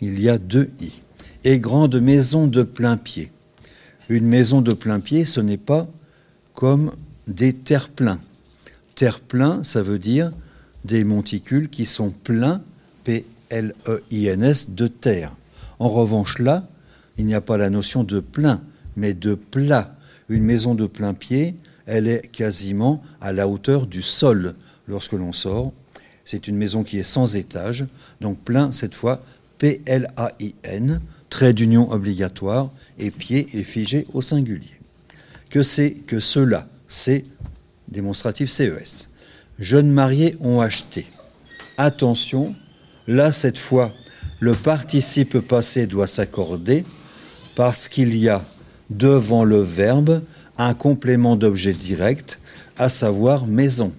il 0.00 0.20
y 0.20 0.28
a 0.28 0.38
deux 0.38 0.70
i. 0.80 1.00
Et 1.44 1.58
grande 1.58 1.96
maison 2.00 2.46
de 2.46 2.62
plein 2.62 2.96
pied. 2.96 3.30
Une 4.08 4.26
maison 4.26 4.60
de 4.60 4.72
plein 4.72 5.00
pied, 5.00 5.24
ce 5.24 5.40
n'est 5.40 5.56
pas 5.56 5.88
comme 6.52 6.92
des 7.26 7.54
terre-pleins. 7.54 8.20
Terre-plein, 8.94 9.64
ça 9.64 9.82
veut 9.82 9.98
dire 9.98 10.30
des 10.84 11.04
monticules 11.04 11.68
qui 11.68 11.86
sont 11.86 12.10
pleins, 12.10 12.62
P-L-E-I-N-S, 13.04 14.70
de 14.70 14.86
terre. 14.86 15.34
En 15.78 15.88
revanche, 15.88 16.38
là, 16.38 16.68
il 17.16 17.26
n'y 17.26 17.34
a 17.34 17.40
pas 17.40 17.56
la 17.56 17.70
notion 17.70 18.04
de 18.04 18.20
plein, 18.20 18.60
mais 18.96 19.14
de 19.14 19.34
plat. 19.34 19.96
Une 20.28 20.44
maison 20.44 20.74
de 20.74 20.86
plein 20.86 21.14
pied, 21.14 21.56
elle 21.86 22.06
est 22.06 22.30
quasiment 22.30 23.02
à 23.20 23.32
la 23.32 23.48
hauteur 23.48 23.86
du 23.86 24.02
sol 24.02 24.54
lorsque 24.88 25.12
l'on 25.12 25.32
sort. 25.32 25.72
C'est 26.24 26.48
une 26.48 26.56
maison 26.56 26.84
qui 26.84 26.98
est 26.98 27.02
sans 27.02 27.36
étage, 27.36 27.86
donc 28.20 28.38
plein 28.38 28.72
cette 28.72 28.94
fois, 28.94 29.22
P-L-A-I-N, 29.58 31.00
trait 31.28 31.52
d'union 31.52 31.90
obligatoire, 31.90 32.70
et 32.98 33.10
pied 33.10 33.48
est 33.54 33.64
figé 33.64 34.06
au 34.12 34.22
singulier. 34.22 34.80
Que 35.50 35.62
c'est 35.62 35.92
que 35.92 36.20
cela? 36.20 36.66
C'est 36.88 37.24
démonstratif 37.88 38.50
CES. 38.50 39.10
Jeunes 39.58 39.90
mariés 39.90 40.36
ont 40.40 40.60
acheté. 40.60 41.06
Attention, 41.76 42.54
là 43.06 43.32
cette 43.32 43.58
fois, 43.58 43.92
le 44.40 44.54
participe 44.54 45.38
passé 45.40 45.86
doit 45.86 46.06
s'accorder 46.06 46.84
parce 47.56 47.88
qu'il 47.88 48.16
y 48.16 48.28
a 48.28 48.42
devant 48.90 49.44
le 49.44 49.60
verbe 49.60 50.22
un 50.58 50.74
complément 50.74 51.36
d'objet 51.36 51.72
direct, 51.72 52.38
à 52.76 52.88
savoir 52.88 53.46
maison. 53.46 53.92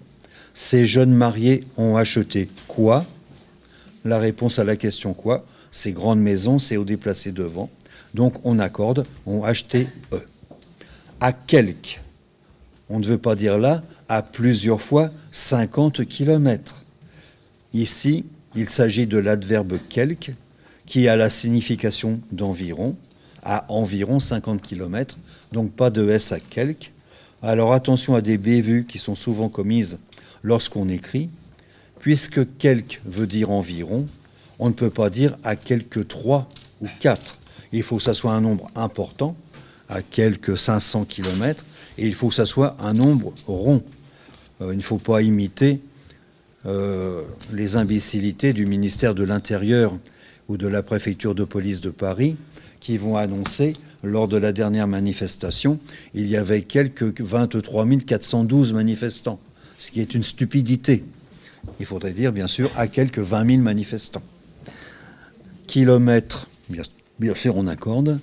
Ces 0.57 0.87
jeunes 0.87 1.13
mariés 1.13 1.65
ont 1.75 1.97
acheté 1.97 2.47
quoi? 2.69 3.05
La 4.05 4.19
réponse 4.19 4.57
à 4.57 4.63
la 4.63 4.77
question 4.77 5.13
quoi? 5.13 5.43
Ces 5.69 5.91
grandes 5.91 6.21
maisons, 6.21 6.59
c'est 6.59 6.77
au 6.77 6.85
déplacé 6.85 7.33
devant. 7.33 7.69
Donc 8.13 8.35
on 8.45 8.57
accorde, 8.57 9.05
ont 9.25 9.43
acheté 9.43 9.89
eux. 10.13 10.25
À 11.19 11.33
quelques, 11.33 12.01
on 12.89 12.99
ne 12.99 13.05
veut 13.05 13.17
pas 13.17 13.35
dire 13.35 13.57
là, 13.57 13.83
à 14.07 14.21
plusieurs 14.21 14.81
fois 14.81 15.11
50 15.31 16.05
kilomètres. 16.05 16.85
Ici, 17.73 18.23
il 18.55 18.69
s'agit 18.69 19.07
de 19.07 19.17
l'adverbe 19.17 19.77
quelque 19.89 20.31
qui 20.85 21.09
a 21.09 21.17
la 21.17 21.29
signification 21.29 22.21
d'environ, 22.31 22.95
à 23.43 23.69
environ 23.69 24.21
50 24.21 24.61
km, 24.61 25.17
donc 25.51 25.73
pas 25.73 25.89
de 25.89 26.09
S 26.09 26.31
à 26.31 26.39
quelques. 26.39 26.93
Alors 27.41 27.73
attention 27.73 28.15
à 28.15 28.21
des 28.21 28.37
bévues 28.37 28.85
qui 28.87 28.99
sont 28.99 29.15
souvent 29.15 29.49
commises 29.49 29.99
lorsqu'on 30.45 30.87
écrit. 30.87 31.29
Puisque 31.99 32.57
quelques 32.57 33.01
veut 33.05 33.25
dire 33.25 33.49
environ, 33.49 34.05
on 34.59 34.69
ne 34.69 34.73
peut 34.73 34.91
pas 34.91 35.09
dire 35.09 35.35
à 35.43 35.55
quelques 35.55 36.07
3 36.07 36.47
ou 36.81 36.87
4. 36.99 37.39
Il 37.73 37.81
faut 37.81 37.97
que 37.97 38.03
ça 38.03 38.13
soit 38.13 38.33
un 38.33 38.41
nombre 38.41 38.69
important, 38.75 39.35
à 39.89 40.01
quelques 40.01 40.57
500 40.57 41.05
km, 41.05 41.65
et 41.97 42.05
il 42.05 42.13
faut 42.13 42.29
que 42.29 42.35
ça 42.35 42.45
soit 42.45 42.77
un 42.79 42.93
nombre 42.93 43.33
rond. 43.47 43.83
Euh, 44.61 44.69
il 44.71 44.77
ne 44.77 44.83
faut 44.83 44.99
pas 44.99 45.21
imiter 45.23 45.81
euh, 46.65 47.21
les 47.51 47.75
imbécilités 47.75 48.53
du 48.53 48.65
ministère 48.65 49.15
de 49.15 49.23
l'Intérieur 49.23 49.97
ou 50.47 50.57
de 50.57 50.67
la 50.67 50.83
préfecture 50.83 51.33
de 51.33 51.43
police 51.43 51.81
de 51.81 51.89
Paris 51.89 52.35
qui 52.79 52.97
vont 52.97 53.17
annoncer, 53.17 53.73
lors 54.03 54.27
de 54.27 54.37
la 54.37 54.51
dernière 54.51 54.87
manifestation, 54.87 55.79
il 56.13 56.27
y 56.27 56.37
avait 56.37 56.61
quelques 56.61 57.19
23 57.19 57.87
412 58.05 58.73
manifestants, 58.73 59.39
ce 59.77 59.91
qui 59.91 60.01
est 60.01 60.13
une 60.13 60.23
stupidité. 60.23 61.03
Il 61.79 61.85
faudrait 61.85 62.13
dire, 62.13 62.31
bien 62.31 62.47
sûr, 62.47 62.69
à 62.75 62.87
quelques 62.87 63.19
20 63.19 63.47
000 63.47 63.61
manifestants. 63.61 64.23
Kilomètres, 65.67 66.47
bien, 66.69 67.35
sûr, 67.35 67.57
on 67.57 67.67
accorde, 67.67 68.19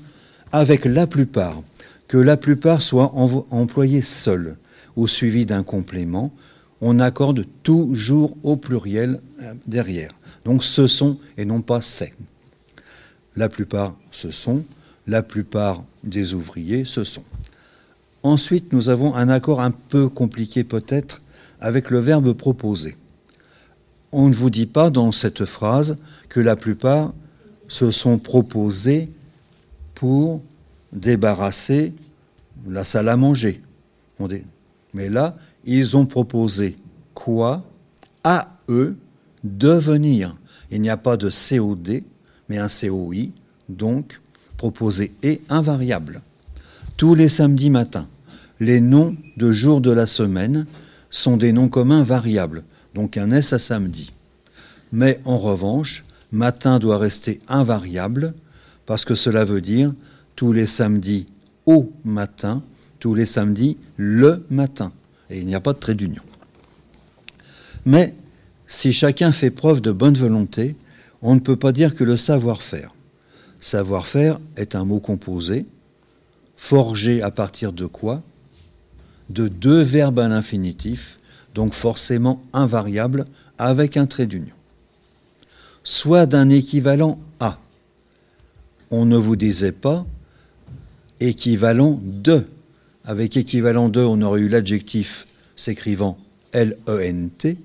avec 0.52 0.84
la 0.84 1.06
plupart, 1.06 1.60
que 2.08 2.18
la 2.18 2.36
plupart 2.36 2.82
soient 2.82 3.12
employés 3.50 4.02
seuls 4.02 4.56
ou 4.96 5.08
suivis 5.08 5.46
d'un 5.46 5.62
complément, 5.62 6.32
on 6.80 6.98
accorde 6.98 7.46
toujours 7.62 8.36
au 8.42 8.56
pluriel 8.56 9.20
euh, 9.40 9.54
derrière. 9.66 10.10
Donc 10.44 10.64
ce 10.64 10.86
sont 10.86 11.18
et 11.38 11.44
non 11.44 11.62
pas 11.62 11.80
c'est. 11.80 12.12
La 13.36 13.48
plupart 13.48 13.96
ce 14.10 14.30
sont, 14.30 14.64
la 15.06 15.22
plupart 15.22 15.84
des 16.02 16.34
ouvriers 16.34 16.84
ce 16.84 17.04
sont. 17.04 17.24
Ensuite, 18.24 18.72
nous 18.72 18.88
avons 18.88 19.14
un 19.14 19.28
accord 19.28 19.60
un 19.60 19.70
peu 19.70 20.08
compliqué 20.08 20.64
peut-être 20.64 21.22
avec 21.62 21.90
le 21.90 22.00
verbe 22.00 22.32
proposer. 22.34 22.96
On 24.10 24.28
ne 24.28 24.34
vous 24.34 24.50
dit 24.50 24.66
pas 24.66 24.90
dans 24.90 25.12
cette 25.12 25.44
phrase 25.46 25.98
que 26.28 26.40
la 26.40 26.56
plupart 26.56 27.14
se 27.68 27.90
sont 27.90 28.18
proposés 28.18 29.08
pour 29.94 30.42
débarrasser 30.92 31.94
la 32.68 32.84
salle 32.84 33.08
à 33.08 33.16
manger. 33.16 33.60
Mais 34.92 35.08
là, 35.08 35.36
ils 35.64 35.96
ont 35.96 36.04
proposé 36.04 36.76
quoi 37.14 37.64
à 38.24 38.48
eux 38.68 38.96
de 39.44 39.70
venir. 39.70 40.36
Il 40.70 40.80
n'y 40.80 40.90
a 40.90 40.96
pas 40.96 41.16
de 41.16 41.30
COD, 41.30 42.02
mais 42.48 42.58
un 42.58 42.68
COI, 42.68 43.30
donc 43.68 44.20
proposé 44.56 45.12
et 45.22 45.40
invariable. 45.48 46.22
Tous 46.96 47.14
les 47.14 47.28
samedis 47.28 47.70
matins, 47.70 48.08
les 48.58 48.80
noms 48.80 49.16
de 49.36 49.52
jours 49.52 49.80
de 49.80 49.90
la 49.90 50.06
semaine 50.06 50.66
sont 51.12 51.36
des 51.36 51.52
noms 51.52 51.68
communs 51.68 52.02
variables, 52.02 52.64
donc 52.94 53.16
un 53.16 53.30
S 53.30 53.52
à 53.52 53.60
samedi. 53.60 54.10
Mais 54.90 55.20
en 55.24 55.38
revanche, 55.38 56.02
matin 56.32 56.80
doit 56.80 56.98
rester 56.98 57.40
invariable 57.46 58.34
parce 58.86 59.04
que 59.04 59.14
cela 59.14 59.44
veut 59.44 59.60
dire 59.60 59.94
tous 60.34 60.52
les 60.52 60.66
samedis 60.66 61.26
au 61.66 61.92
matin, 62.04 62.62
tous 62.98 63.14
les 63.14 63.26
samedis 63.26 63.76
le 63.96 64.44
matin. 64.50 64.90
Et 65.30 65.38
il 65.38 65.46
n'y 65.46 65.54
a 65.54 65.60
pas 65.60 65.74
de 65.74 65.78
trait 65.78 65.94
d'union. 65.94 66.22
Mais 67.84 68.14
si 68.66 68.92
chacun 68.92 69.32
fait 69.32 69.50
preuve 69.50 69.80
de 69.80 69.92
bonne 69.92 70.14
volonté, 70.14 70.76
on 71.20 71.34
ne 71.34 71.40
peut 71.40 71.56
pas 71.56 71.72
dire 71.72 71.94
que 71.94 72.04
le 72.04 72.16
savoir-faire. 72.16 72.94
Savoir-faire 73.60 74.40
est 74.56 74.74
un 74.74 74.84
mot 74.84 74.98
composé, 74.98 75.66
forgé 76.56 77.22
à 77.22 77.30
partir 77.30 77.72
de 77.72 77.86
quoi? 77.86 78.22
De 79.32 79.48
deux 79.48 79.80
verbes 79.80 80.18
à 80.18 80.28
l'infinitif, 80.28 81.18
donc 81.54 81.74
forcément 81.74 82.42
invariable 82.52 83.24
avec 83.58 83.96
un 83.96 84.06
trait 84.06 84.26
d'union. 84.26 84.54
Soit 85.84 86.26
d'un 86.26 86.48
équivalent 86.48 87.18
à. 87.40 87.58
On 88.90 89.04
ne 89.04 89.16
vous 89.16 89.36
disait 89.36 89.72
pas 89.72 90.06
équivalent 91.20 92.00
de. 92.02 92.46
Avec 93.04 93.36
équivalent 93.36 93.88
de, 93.88 94.00
on 94.00 94.20
aurait 94.22 94.40
eu 94.40 94.48
l'adjectif 94.48 95.26
s'écrivant 95.56 96.18
L-E-N-T 96.52 97.56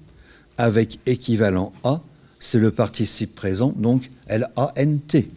avec 0.58 1.00
équivalent 1.06 1.72
à, 1.84 2.02
c'est 2.40 2.60
le 2.60 2.72
participe 2.72 3.36
présent, 3.36 3.74
donc 3.78 4.10
L-A-N-T, 4.28 5.30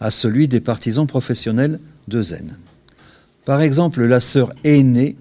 à 0.00 0.10
celui 0.10 0.48
des 0.48 0.60
partisans 0.60 1.06
professionnels 1.06 1.80
de 2.06 2.22
Zen. 2.22 2.56
Par 3.48 3.62
exemple, 3.62 4.04
la 4.04 4.20
sœur 4.20 4.52
aînée, 4.62 5.16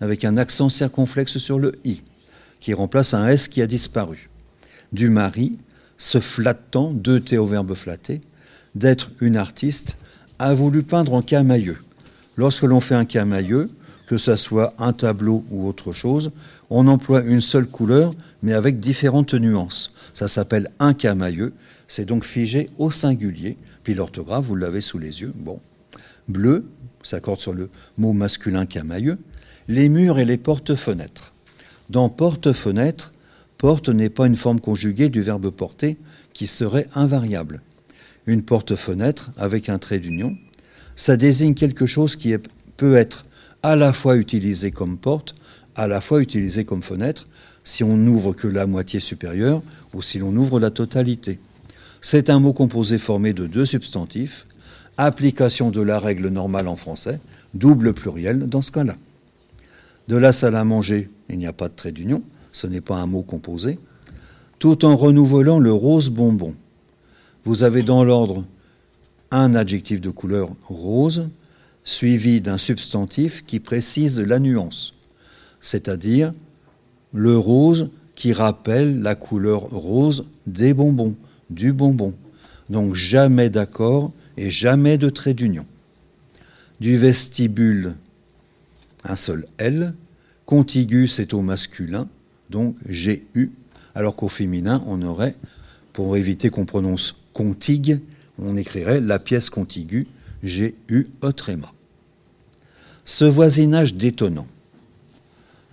avec 0.00 0.24
un 0.24 0.36
accent 0.36 0.68
circonflexe 0.68 1.38
sur 1.38 1.60
le 1.60 1.76
i, 1.84 2.02
qui 2.58 2.74
remplace 2.74 3.14
un 3.14 3.28
s 3.28 3.46
qui 3.46 3.62
a 3.62 3.68
disparu. 3.68 4.30
Du 4.92 5.10
mari, 5.10 5.56
se 5.96 6.18
flattant, 6.18 6.92
deux 6.92 7.20
T 7.20 7.38
au 7.38 7.46
verbe 7.46 7.76
flatter, 7.76 8.20
d'être 8.74 9.12
une 9.20 9.36
artiste, 9.36 9.96
a 10.40 10.54
voulu 10.54 10.82
peindre 10.82 11.12
en 11.12 11.22
camailleux. 11.22 11.78
Lorsque 12.36 12.64
l'on 12.64 12.80
fait 12.80 12.96
un 12.96 13.04
camailleux, 13.04 13.70
que 14.08 14.18
ce 14.18 14.34
soit 14.34 14.74
un 14.80 14.92
tableau 14.92 15.44
ou 15.52 15.68
autre 15.68 15.92
chose, 15.92 16.32
on 16.70 16.88
emploie 16.88 17.22
une 17.22 17.40
seule 17.40 17.68
couleur, 17.68 18.12
mais 18.42 18.54
avec 18.54 18.80
différentes 18.80 19.34
nuances. 19.34 19.94
Ça 20.14 20.26
s'appelle 20.26 20.66
un 20.80 20.94
camailleux. 20.94 21.52
C'est 21.86 22.06
donc 22.06 22.24
figé 22.24 22.70
au 22.76 22.90
singulier. 22.90 23.56
Puis 23.84 23.94
l'orthographe, 23.94 24.46
vous 24.46 24.56
l'avez 24.56 24.80
sous 24.80 24.98
les 24.98 25.20
yeux. 25.20 25.32
Bon. 25.36 25.60
Bleu, 26.26 26.66
s'accorde 27.08 27.40
sur 27.40 27.54
le 27.54 27.70
mot 27.96 28.12
masculin 28.12 28.66
camailleux. 28.66 29.18
Les 29.66 29.88
murs 29.88 30.18
et 30.18 30.24
les 30.24 30.38
portes-fenêtres. 30.38 31.32
Dans 31.90 32.08
porte-fenêtre, 32.08 33.12
porte 33.56 33.88
n'est 33.88 34.10
pas 34.10 34.26
une 34.26 34.36
forme 34.36 34.60
conjuguée 34.60 35.08
du 35.08 35.22
verbe 35.22 35.50
porter 35.50 35.96
qui 36.32 36.46
serait 36.46 36.86
invariable. 36.94 37.62
Une 38.26 38.42
porte-fenêtre 38.42 39.30
avec 39.36 39.68
un 39.68 39.78
trait 39.78 39.98
d'union, 39.98 40.36
ça 40.96 41.16
désigne 41.16 41.54
quelque 41.54 41.86
chose 41.86 42.14
qui 42.14 42.34
peut 42.76 42.94
être 42.94 43.26
à 43.62 43.74
la 43.74 43.92
fois 43.92 44.16
utilisé 44.16 44.70
comme 44.70 44.98
porte, 44.98 45.34
à 45.74 45.86
la 45.86 46.00
fois 46.00 46.20
utilisé 46.20 46.64
comme 46.64 46.82
fenêtre 46.82 47.24
si 47.64 47.84
on 47.84 47.96
n'ouvre 47.96 48.32
que 48.32 48.48
la 48.48 48.66
moitié 48.66 48.98
supérieure 49.00 49.62
ou 49.94 50.02
si 50.02 50.18
l'on 50.18 50.34
ouvre 50.36 50.58
la 50.58 50.70
totalité. 50.70 51.38
C'est 52.00 52.30
un 52.30 52.38
mot 52.38 52.52
composé 52.52 52.98
formé 52.98 53.32
de 53.32 53.46
deux 53.46 53.66
substantifs, 53.66 54.44
application 54.98 55.70
de 55.70 55.80
la 55.80 55.98
règle 55.98 56.28
normale 56.28 56.68
en 56.68 56.76
français, 56.76 57.20
double 57.54 57.94
pluriel 57.94 58.46
dans 58.46 58.60
ce 58.60 58.70
cas-là. 58.72 58.96
De 60.08 60.16
la 60.16 60.32
salle 60.32 60.56
à 60.56 60.64
manger, 60.64 61.08
il 61.30 61.38
n'y 61.38 61.46
a 61.46 61.54
pas 61.54 61.68
de 61.68 61.74
trait 61.74 61.92
d'union, 61.92 62.22
ce 62.52 62.66
n'est 62.66 62.82
pas 62.82 62.96
un 62.96 63.06
mot 63.06 63.22
composé, 63.22 63.78
tout 64.58 64.84
en 64.84 64.96
renouvelant 64.96 65.58
le 65.58 65.72
rose 65.72 66.10
bonbon. 66.10 66.54
Vous 67.46 67.62
avez 67.62 67.82
dans 67.82 68.04
l'ordre 68.04 68.44
un 69.30 69.54
adjectif 69.54 70.02
de 70.02 70.10
couleur 70.10 70.50
rose, 70.68 71.28
suivi 71.84 72.42
d'un 72.42 72.58
substantif 72.58 73.46
qui 73.46 73.60
précise 73.60 74.20
la 74.20 74.38
nuance 74.38 74.92
c'est-à-dire 75.60 76.32
le 77.12 77.36
rose 77.36 77.90
qui 78.14 78.32
rappelle 78.32 79.00
la 79.00 79.14
couleur 79.14 79.62
rose 79.62 80.26
des 80.46 80.74
bonbons, 80.74 81.14
du 81.50 81.72
bonbon. 81.72 82.14
Donc 82.68 82.94
jamais 82.94 83.50
d'accord 83.50 84.12
et 84.38 84.50
jamais 84.50 84.98
de 84.98 85.10
trait 85.10 85.34
d'union. 85.34 85.66
Du 86.80 86.96
vestibule, 86.96 87.96
un 89.04 89.16
seul 89.16 89.44
L. 89.58 89.94
Contigu, 90.46 91.08
c'est 91.08 91.34
au 91.34 91.42
masculin, 91.42 92.08
donc 92.48 92.76
GU, 92.88 93.50
alors 93.94 94.14
qu'au 94.14 94.28
féminin, 94.28 94.82
on 94.86 95.02
aurait, 95.02 95.34
pour 95.92 96.16
éviter 96.16 96.50
qu'on 96.50 96.64
prononce 96.64 97.16
contigue, 97.32 98.00
on 98.38 98.56
écrirait 98.56 99.00
la 99.00 99.18
pièce 99.18 99.50
contiguë, 99.50 100.06
GU, 100.44 100.74
tréma. 101.36 101.72
Ce 103.04 103.24
voisinage 103.24 103.94
détonnant, 103.94 104.46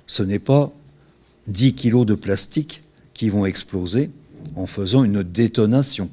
ce 0.07 0.23
n'est 0.23 0.39
pas 0.39 0.73
10 1.47 1.73
kilos 1.75 2.05
de 2.05 2.15
plastique 2.15 2.81
qui 3.13 3.29
vont 3.29 3.45
exploser 3.45 4.09
en 4.55 4.65
faisant 4.65 5.03
une 5.03 5.21
détonation. 5.21 6.09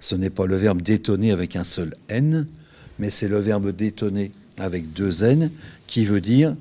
Ce 0.00 0.14
n'est 0.14 0.30
pas 0.30 0.46
le 0.46 0.56
verbe 0.56 0.82
détonner 0.82 1.32
avec 1.32 1.56
un 1.56 1.64
seul 1.64 1.94
N, 2.08 2.46
mais 2.98 3.10
c'est 3.10 3.28
le 3.28 3.38
verbe 3.38 3.70
détonner 3.74 4.32
avec 4.56 4.92
deux 4.92 5.24
N 5.24 5.50
qui 5.86 6.04
veut 6.04 6.20
dire 6.20 6.54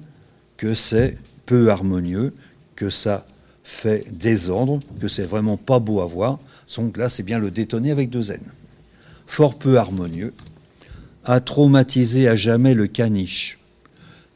que 0.57 0.73
c'est 0.73 1.17
peu 1.45 1.69
harmonieux, 1.69 2.33
que 2.75 2.89
ça 2.89 3.25
fait 3.63 4.05
désordre, 4.11 4.79
que 4.99 5.07
c'est 5.07 5.25
vraiment 5.25 5.57
pas 5.57 5.79
beau 5.79 6.01
à 6.01 6.05
voir. 6.05 6.39
Donc 6.75 6.97
là, 6.97 7.09
c'est 7.09 7.23
bien 7.23 7.39
le 7.39 7.51
détonner 7.51 7.91
avec 7.91 8.09
deux 8.09 8.31
N. 8.31 8.41
Fort 9.25 9.57
peu 9.57 9.77
harmonieux, 9.77 10.33
a 11.25 11.41
traumatisé 11.41 12.27
à 12.27 12.35
jamais 12.35 12.73
le 12.73 12.87
caniche, 12.87 13.59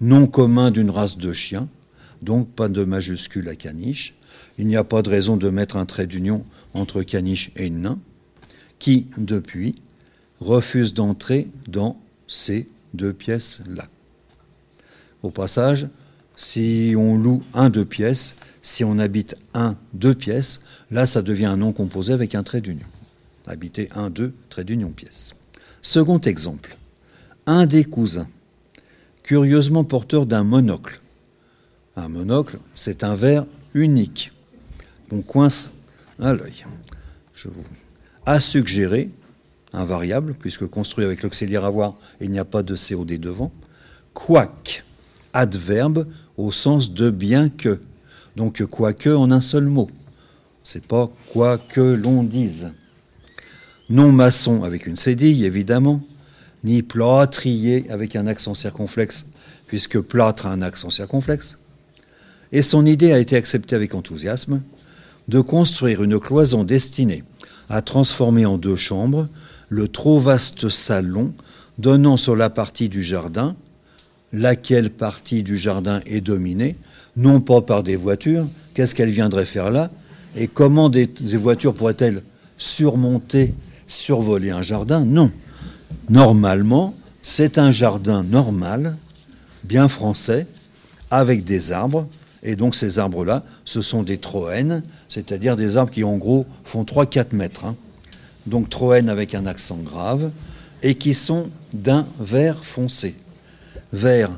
nom 0.02 0.28
commun 0.28 0.72
d'une 0.72 0.90
race 0.90 1.18
de 1.18 1.32
chiens, 1.32 1.70
donc 2.22 2.50
pas 2.50 2.68
de 2.68 2.84
majuscule 2.84 3.48
à 3.48 3.56
caniche. 3.56 4.14
Il 4.58 4.68
n'y 4.68 4.76
a 4.76 4.84
pas 4.84 5.02
de 5.02 5.10
raison 5.10 5.38
de 5.38 5.50
mettre 5.50 5.78
un 5.78 5.86
trait 5.86 6.08
d'union 6.08 6.44
entre 6.74 7.02
caniche 7.02 7.52
et 7.56 7.70
nain. 7.70 7.98
Qui, 8.82 9.08
depuis, 9.18 9.76
refuse 10.42 10.94
d'entrer 10.96 11.48
dans 11.68 12.02
ces 12.28 12.68
deux 12.96 13.14
pièces-là. 13.14 13.88
Au 15.22 15.30
passage, 15.30 15.88
si 16.36 16.96
on 16.98 17.16
loue 17.16 17.42
un 17.54 17.70
deux 17.70 17.86
pièces, 17.86 18.36
si 18.64 18.84
on 18.84 18.98
habite 18.98 19.38
un 19.54 19.78
deux 19.94 20.16
pièces, 20.16 20.64
là 20.90 21.06
ça 21.06 21.22
devient 21.22 21.46
un 21.46 21.58
nom 21.58 21.74
composé 21.74 22.12
avec 22.12 22.34
un 22.34 22.42
trait 22.42 22.60
d'union. 22.60 22.88
Habiter 23.46 23.88
un 23.94 24.10
deux 24.10 24.34
trait 24.50 24.64
d'union 24.64 24.90
pièce. 24.90 25.36
Second 25.84 26.20
exemple, 26.20 26.76
un 27.46 27.68
des 27.68 27.84
cousins, 27.84 28.28
curieusement 29.22 29.84
porteur 29.84 30.26
d'un 30.26 30.44
monocle. 30.44 31.00
Un 31.96 32.10
monocle, 32.10 32.58
c'est 32.74 33.04
un 33.04 33.14
verre 33.14 33.46
unique 33.76 34.32
qu'on 35.10 35.22
coince 35.22 35.72
à 36.20 36.34
l'œil. 36.34 36.66
Je 37.36 37.48
vous 37.48 37.64
a 38.26 38.40
suggéré 38.40 39.10
un 39.74 39.86
variable, 39.86 40.36
puisque 40.38 40.68
construit 40.68 41.06
avec 41.06 41.24
l'auxiliaire 41.24 41.66
avoir, 41.66 41.96
il 42.20 42.32
n'y 42.32 42.40
a 42.40 42.46
pas 42.46 42.64
de 42.64 42.76
COD 42.76 43.20
devant, 43.20 43.52
quoique, 44.14 44.82
adverbe 45.34 46.08
au 46.38 46.52
sens 46.52 46.94
de 46.94 47.10
bien 47.10 47.50
que. 47.50 47.80
Donc 48.36 48.64
quoique 48.66 49.10
en 49.10 49.32
un 49.32 49.42
seul 49.42 49.66
mot. 49.66 49.90
C'est 50.64 50.86
pas 50.86 51.10
quoi 51.32 51.58
que 51.58 51.82
l'on 51.82 52.24
dise. 52.24 52.72
Non 53.90 54.12
maçon 54.12 54.64
avec 54.64 54.86
une 54.86 54.96
cédille, 54.96 55.46
évidemment, 55.46 56.02
ni 56.64 56.82
plâtrier 56.82 57.90
avec 57.90 58.16
un 58.16 58.28
accent 58.28 58.56
circonflexe, 58.56 59.26
puisque 59.68 60.00
plâtre 60.00 60.46
a 60.46 60.52
un 60.52 60.62
accent 60.62 60.90
circonflexe. 60.90 61.58
Et 62.52 62.62
son 62.62 62.86
idée 62.86 63.14
a 63.14 63.20
été 63.20 63.36
acceptée 63.36 63.76
avec 63.76 63.96
enthousiasme 63.96 64.62
de 65.28 65.40
construire 65.40 66.04
une 66.04 66.20
cloison 66.20 66.64
destinée 66.64 67.24
à 67.72 67.82
transformer 67.82 68.46
en 68.46 68.58
deux 68.58 68.76
chambres 68.76 69.28
le 69.70 69.88
trop 69.88 70.20
vaste 70.20 70.68
salon 70.68 71.34
donnant 71.78 72.18
sur 72.18 72.36
la 72.36 72.50
partie 72.50 72.90
du 72.90 73.02
jardin, 73.02 73.56
laquelle 74.34 74.90
partie 74.90 75.42
du 75.42 75.58
jardin 75.58 76.02
est 76.06 76.20
dominée, 76.20 76.76
non 77.16 77.40
pas 77.40 77.62
par 77.62 77.82
des 77.82 77.96
voitures, 77.96 78.46
qu'est-ce 78.74 78.94
qu'elles 78.94 79.10
viendraient 79.10 79.46
faire 79.46 79.72
là, 79.72 79.90
et 80.36 80.48
comment 80.48 80.90
des, 80.90 81.10
voitures 81.38 81.74
pourraient-elles 81.74 82.22
surmonter, 82.58 83.56
survoler 83.88 84.50
un 84.52 84.62
jardin 84.62 85.06
Non. 85.06 85.32
Normalement, 86.10 86.94
c'est 87.22 87.58
un 87.58 87.72
jardin 87.72 88.24
normal, 88.24 88.98
bien 89.64 89.88
français, 89.88 90.46
avec 91.10 91.46
des 91.46 91.72
arbres, 91.72 92.06
et 92.44 92.56
donc 92.56 92.76
ces 92.76 93.00
arbres-là, 93.00 93.44
ce 93.66 93.82
sont 93.82 94.04
des 94.04 94.18
troènes, 94.18 94.82
c'est-à-dire 95.10 95.56
des 95.56 95.78
arbres 95.78 95.92
qui 95.92 96.04
en 96.04 96.18
gros 96.18 96.46
font 96.64 96.84
3-4 96.84 97.36
mètres. 97.36 97.66
Hein. 97.66 97.76
Donc 98.48 98.70
troènes 98.70 99.10
avec 99.10 99.36
un 99.36 99.46
accent 99.46 99.78
grave, 99.78 100.32
et 100.84 100.96
qui 100.96 101.14
sont 101.14 101.50
d'un 101.74 102.08
vert 102.20 102.64
foncé. 102.64 103.16
Vert, 103.94 104.32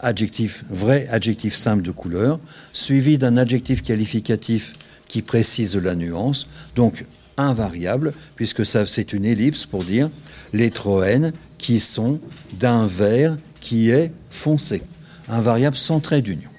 adjectif 0.00 0.64
vrai, 0.68 1.08
adjectif 1.10 1.54
simple 1.54 1.82
de 1.82 1.90
couleur, 1.90 2.38
suivi 2.72 3.18
d'un 3.18 3.36
adjectif 3.36 3.82
qualificatif 3.82 4.74
qui 5.08 5.22
précise 5.22 5.76
la 5.76 5.94
nuance, 5.94 6.48
donc 6.74 7.06
invariable, 7.38 8.12
puisque 8.34 8.66
ça 8.66 8.84
c'est 8.86 9.12
une 9.12 9.24
ellipse 9.24 9.64
pour 9.64 9.84
dire 9.84 10.08
les 10.52 10.70
troènes 10.70 11.32
qui 11.58 11.80
sont 11.80 12.20
d'un 12.58 12.86
vert 12.86 13.36
qui 13.60 13.90
est 13.90 14.12
foncé, 14.30 14.82
invariable 15.28 15.76
sans 15.76 16.00
trait 16.00 16.22
d'union. 16.22 16.50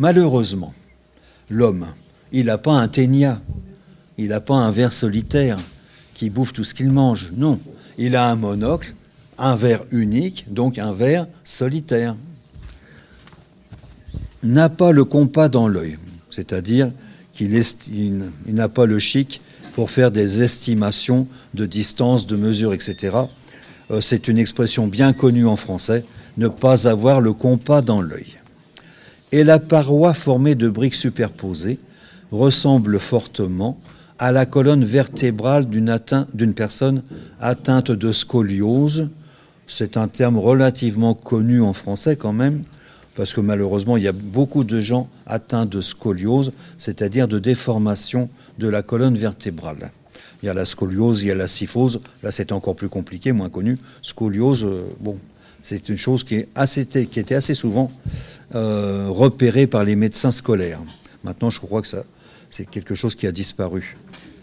Malheureusement, 0.00 0.72
l'homme, 1.50 1.88
il 2.32 2.46
n'a 2.46 2.56
pas 2.56 2.72
un 2.72 2.88
ténia, 2.88 3.38
il 4.16 4.28
n'a 4.28 4.40
pas 4.40 4.54
un 4.54 4.70
ver 4.70 4.94
solitaire 4.94 5.58
qui 6.14 6.30
bouffe 6.30 6.54
tout 6.54 6.64
ce 6.64 6.72
qu'il 6.72 6.90
mange. 6.90 7.28
Non, 7.36 7.60
il 7.98 8.16
a 8.16 8.30
un 8.30 8.34
monocle, 8.34 8.94
un 9.36 9.56
ver 9.56 9.84
unique, 9.90 10.46
donc 10.48 10.78
un 10.78 10.92
ver 10.92 11.26
solitaire. 11.44 12.16
N'a 14.42 14.70
pas 14.70 14.90
le 14.90 15.04
compas 15.04 15.50
dans 15.50 15.68
l'œil, 15.68 15.98
c'est-à-dire 16.30 16.90
qu'il 17.34 18.22
n'a 18.46 18.68
pas 18.70 18.86
le 18.86 18.98
chic 18.98 19.42
pour 19.74 19.90
faire 19.90 20.10
des 20.10 20.42
estimations 20.42 21.28
de 21.52 21.66
distance, 21.66 22.26
de 22.26 22.36
mesure, 22.36 22.72
etc. 22.72 23.18
Euh, 23.90 24.00
c'est 24.00 24.28
une 24.28 24.38
expression 24.38 24.86
bien 24.86 25.12
connue 25.12 25.46
en 25.46 25.56
français, 25.56 26.06
ne 26.38 26.48
pas 26.48 26.88
avoir 26.88 27.20
le 27.20 27.34
compas 27.34 27.82
dans 27.82 28.00
l'œil 28.00 28.39
et 29.32 29.44
la 29.44 29.58
paroi 29.58 30.14
formée 30.14 30.54
de 30.54 30.68
briques 30.68 30.94
superposées 30.94 31.78
ressemble 32.32 32.98
fortement 32.98 33.78
à 34.18 34.32
la 34.32 34.44
colonne 34.46 34.84
vertébrale 34.84 35.66
d'une 35.68 36.54
personne 36.54 37.02
atteinte 37.40 37.90
de 37.90 38.12
scoliose. 38.12 39.08
C'est 39.66 39.96
un 39.96 40.08
terme 40.08 40.38
relativement 40.38 41.14
connu 41.14 41.62
en 41.62 41.72
français 41.72 42.16
quand 42.16 42.32
même, 42.32 42.62
parce 43.14 43.32
que 43.32 43.40
malheureusement, 43.40 43.96
il 43.96 44.02
y 44.02 44.08
a 44.08 44.12
beaucoup 44.12 44.64
de 44.64 44.80
gens 44.80 45.08
atteints 45.26 45.66
de 45.66 45.80
scoliose, 45.80 46.52
c'est-à-dire 46.76 47.28
de 47.28 47.38
déformation 47.38 48.28
de 48.58 48.68
la 48.68 48.82
colonne 48.82 49.16
vertébrale. 49.16 49.90
Il 50.42 50.46
y 50.46 50.48
a 50.48 50.54
la 50.54 50.64
scoliose, 50.64 51.22
il 51.22 51.28
y 51.28 51.30
a 51.30 51.34
la 51.34 51.48
syphose. 51.48 52.00
Là, 52.22 52.30
c'est 52.30 52.52
encore 52.52 52.74
plus 52.74 52.88
compliqué, 52.88 53.32
moins 53.32 53.50
connu. 53.50 53.78
Scoliose, 54.02 54.64
euh, 54.64 54.88
bon, 55.00 55.16
c'est 55.62 55.88
une 55.88 55.96
chose 55.96 56.24
qui, 56.24 56.36
était 56.36 57.34
assez 57.34 57.54
souvent 57.54 57.90
euh, 58.54 59.06
repérée 59.08 59.66
par 59.66 59.84
les 59.84 59.96
médecins 59.96 60.30
scolaires. 60.30 60.80
Maintenant, 61.24 61.50
je 61.50 61.60
crois 61.60 61.82
que 61.82 61.88
c'est 62.50 62.68
quelque 62.68 62.94
chose 62.94 63.14
qui 63.14 63.26
a 63.26 63.32
disparu 63.32 63.96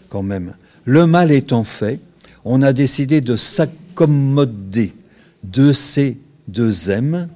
quand 0.08 0.22
même. 0.22 0.54
Le 0.84 1.06
mal 1.06 1.30
étant 1.30 1.64
fait, 1.64 2.00
on 2.44 2.62
a 2.62 2.72
décidé 2.72 3.20
de 3.20 3.36
s'accommoder 3.36 4.94
de 5.42 5.72
ces 5.72 6.18
deux 6.46 6.90
M, 6.90 7.28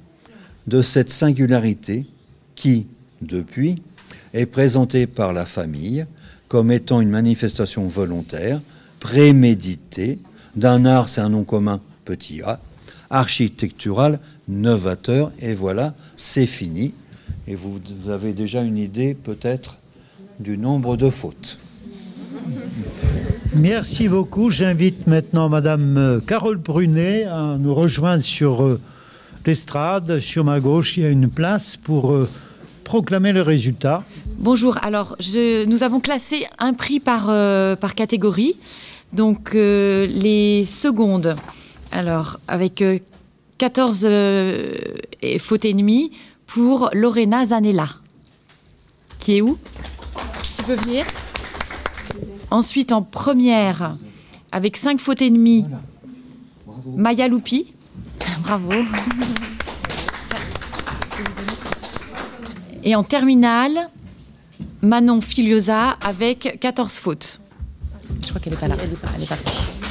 de 0.67 0.83
cette 0.83 1.11
singularité 1.11 2.07
qui, 2.55 2.87
depuis, 3.21 3.83
est 4.33 4.47
présentée 4.47 5.07
par 5.07 5.33
la 5.33 5.45
famille 5.45 6.07
comme 6.49 6.71
étant 6.71 7.01
une 7.01 7.09
manifestation 7.09 7.89
volontaire, 7.89 8.61
préméditée, 9.01 10.19
d'un 10.55 10.85
art, 10.85 11.09
c'est 11.09 11.23
un 11.23 11.31
nom 11.31 11.45
commun, 11.45 11.81
petit 12.05 12.43
a, 12.43 12.61
architectural 13.13 14.19
novateur. 14.49 15.31
Et 15.41 15.55
voilà, 15.55 15.95
c'est 16.17 16.47
fini. 16.47 16.93
Et 17.47 17.55
vous 17.55 17.81
avez 18.09 18.33
déjà 18.33 18.63
une 18.63 18.79
idée 18.79 19.15
peut-être 19.15 19.79
du 20.41 20.59
nombre 20.59 20.97
de 20.97 21.11
fautes. 21.11 21.59
Merci 23.55 24.09
beaucoup. 24.09 24.51
J'invite 24.51 25.07
maintenant 25.07 25.49
Madame 25.49 25.97
euh, 25.99 26.21
Carole 26.21 26.57
Brunet 26.57 27.25
à 27.25 27.57
nous 27.59 27.75
rejoindre 27.75 28.23
sur 28.23 28.63
euh, 28.63 28.81
l'estrade. 29.45 30.21
Sur 30.21 30.45
ma 30.45 30.59
gauche, 30.59 30.97
il 30.97 31.03
y 31.03 31.07
a 31.07 31.11
une 31.11 31.29
place 31.29 31.77
pour 31.77 32.13
euh, 32.13 32.29
proclamer 32.83 33.33
le 33.33 33.43
résultat. 33.43 34.05
Bonjour. 34.39 34.79
Alors, 34.83 35.17
je, 35.21 35.67
nous 35.67 35.83
avons 35.83 36.01
classé 36.01 36.47
un 36.59 36.73
prix 36.73 36.99
par, 36.99 37.27
par 37.77 37.95
catégorie. 37.95 38.57
Donc, 39.13 39.53
les 39.53 40.65
secondes 40.67 41.37
alors, 41.93 42.41
avec 42.49 42.83
14 43.59 44.01
euh, 44.05 44.79
euh, 45.25 45.39
fautes 45.39 45.65
et 45.65 45.75
demie 45.75 46.11
pour 46.47 46.91
Lorena 46.95 47.45
Zanella. 47.45 47.89
Qui 49.19 49.37
est 49.37 49.43
où? 49.43 49.59
Tu 50.57 50.65
peux 50.65 50.75
venir 50.75 51.05
Ensuite, 52.51 52.93
en 52.93 53.03
première, 53.03 53.95
avec 54.51 54.77
5 54.77 54.99
fautes 54.99 55.23
et 55.23 55.31
demie, 55.31 55.65
Maya 56.97 57.29
Loupi. 57.29 57.73
Bravo. 58.43 58.73
Et 62.85 62.97
en 62.97 63.05
terminale, 63.05 63.89
Manon 64.83 65.21
Filiosa 65.21 65.91
avec 66.03 66.59
14 66.61 66.95
fautes. 66.95 67.41
Je 68.23 68.29
crois 68.29 68.41
qu'elle 68.41 68.53
n'est 68.53 68.59
pas 68.59 68.69
là. 68.69 68.77
Elle 68.81 68.93
est 68.93 69.29
partie. 69.29 69.82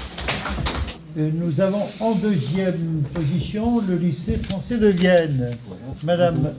Nous 1.15 1.59
avons 1.59 1.83
en 1.99 2.13
deuxième 2.13 3.03
position 3.13 3.81
le 3.81 3.95
lycée 3.95 4.37
français 4.37 4.77
de 4.77 4.87
Vienne. 4.87 5.57
Madame 6.03 6.53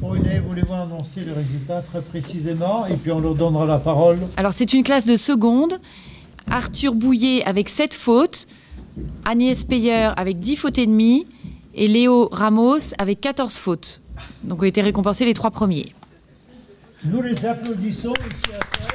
Brunet, 0.00 0.40
voulez-vous 0.40 0.72
annoncer 0.72 1.20
le 1.20 1.34
résultat 1.34 1.82
très 1.82 2.00
précisément 2.00 2.86
et 2.86 2.94
puis 2.94 3.12
on 3.12 3.20
leur 3.20 3.34
donnera 3.34 3.66
la 3.66 3.78
parole 3.78 4.18
Alors 4.38 4.52
c'est 4.54 4.72
une 4.72 4.84
classe 4.84 5.06
de 5.06 5.16
seconde. 5.16 5.80
Arthur 6.50 6.94
Bouillet 6.94 7.44
avec 7.44 7.68
7 7.68 7.92
fautes, 7.92 8.48
Agnès 9.26 9.64
Peyer 9.64 10.10
avec 10.16 10.38
10 10.38 10.56
fautes 10.56 10.78
et 10.78 10.86
demie 10.86 11.26
et 11.74 11.86
Léo 11.86 12.28
Ramos 12.32 12.94
avec 12.98 13.20
14 13.20 13.54
fautes. 13.54 14.00
Donc 14.44 14.62
ont 14.62 14.66
été 14.66 14.80
récompensés 14.80 15.26
les 15.26 15.34
trois 15.34 15.50
premiers. 15.50 15.92
Nous 17.04 17.20
les 17.20 17.44
applaudissons 17.44 18.12
ici 18.12 18.54
à 18.54 18.89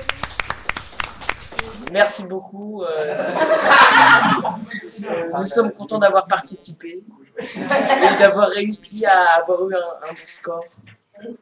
Merci 1.91 2.27
beaucoup. 2.27 2.83
Euh, 2.83 2.88
nous 5.38 5.43
sommes 5.43 5.71
contents 5.71 5.99
d'avoir 5.99 6.27
participé 6.27 7.03
et 7.39 8.19
d'avoir 8.19 8.49
réussi 8.49 9.05
à 9.05 9.41
avoir 9.41 9.69
eu 9.69 9.75
un, 9.75 10.09
bon 10.09 10.15
score. 10.25 10.63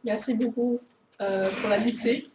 Merci 0.03 0.35
beaucoup 0.35 0.79
euh, 1.21 1.49
pour 1.61 1.69
la 1.69 1.79
dictée. 1.79 2.27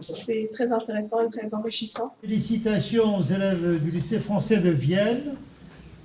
C'était 0.00 0.48
très 0.52 0.72
intéressant 0.72 1.20
et 1.20 1.30
très 1.30 1.52
enrichissant. 1.54 2.14
Félicitations 2.20 3.18
aux 3.18 3.22
élèves 3.22 3.82
du 3.82 3.90
lycée 3.90 4.20
français 4.20 4.58
de 4.58 4.70
Vienne. 4.70 5.34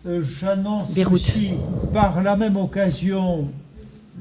Euh, 0.06 0.22
J'annonce 0.22 0.98
aussi 1.12 1.54
par 1.94 2.22
la 2.24 2.36
même 2.36 2.58
occasion 2.58 3.50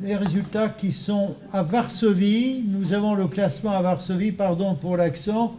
les 0.03 0.17
résultats 0.17 0.69
qui 0.69 0.93
sont 0.93 1.35
à 1.53 1.63
Varsovie. 1.63 2.65
Nous 2.67 2.93
avons 2.93 3.15
le 3.15 3.27
classement 3.27 3.73
à 3.73 3.83
Varsovie, 3.83 4.33
pardon 4.33 4.75
pour 4.75 4.97
l'accent. 4.97 5.55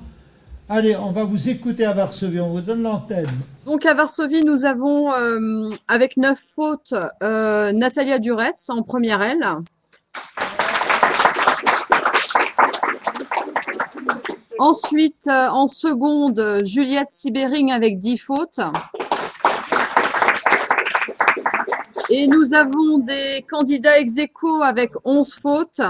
Allez, 0.72 0.96
on 0.96 1.12
va 1.12 1.24
vous 1.24 1.50
écouter 1.50 1.84
à 1.84 1.94
Varsovie, 1.94 2.40
on 2.40 2.52
vous 2.52 2.62
donne 2.62 2.84
l'antenne. 2.84 3.26
Donc 3.66 3.88
à 3.88 3.96
Varsovie, 3.96 4.44
nous 4.44 4.66
avons 4.66 5.12
euh, 5.12 5.72
avec 5.88 6.16
9 6.16 6.40
fautes 6.40 6.94
euh, 7.24 7.72
Natalia 7.72 8.20
Duretz 8.20 8.70
en 8.70 8.84
première 8.84 9.24
aile. 9.24 9.44
Ensuite, 14.60 15.28
euh, 15.28 15.48
en 15.48 15.66
seconde, 15.66 16.60
Juliette 16.64 17.10
Sibering 17.10 17.72
avec 17.72 17.98
10 17.98 18.18
fautes. 18.20 18.60
Et 22.12 22.28
nous 22.28 22.54
avons 22.54 23.00
des 23.00 23.44
candidats 23.50 23.98
ex 24.00 24.14
avec 24.64 24.92
11 25.04 25.34
fautes. 25.34 25.82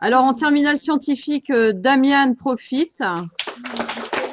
Alors 0.00 0.24
en 0.24 0.34
terminale 0.34 0.78
scientifique, 0.78 1.52
Damian 1.52 2.34
Profite. 2.34 3.04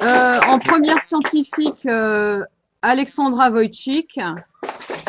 Euh, 0.02 0.40
en 0.48 0.58
première 0.58 1.00
scientifique, 1.00 1.86
euh, 1.86 2.42
Alexandra 2.82 3.50
Wojcik. 3.50 4.18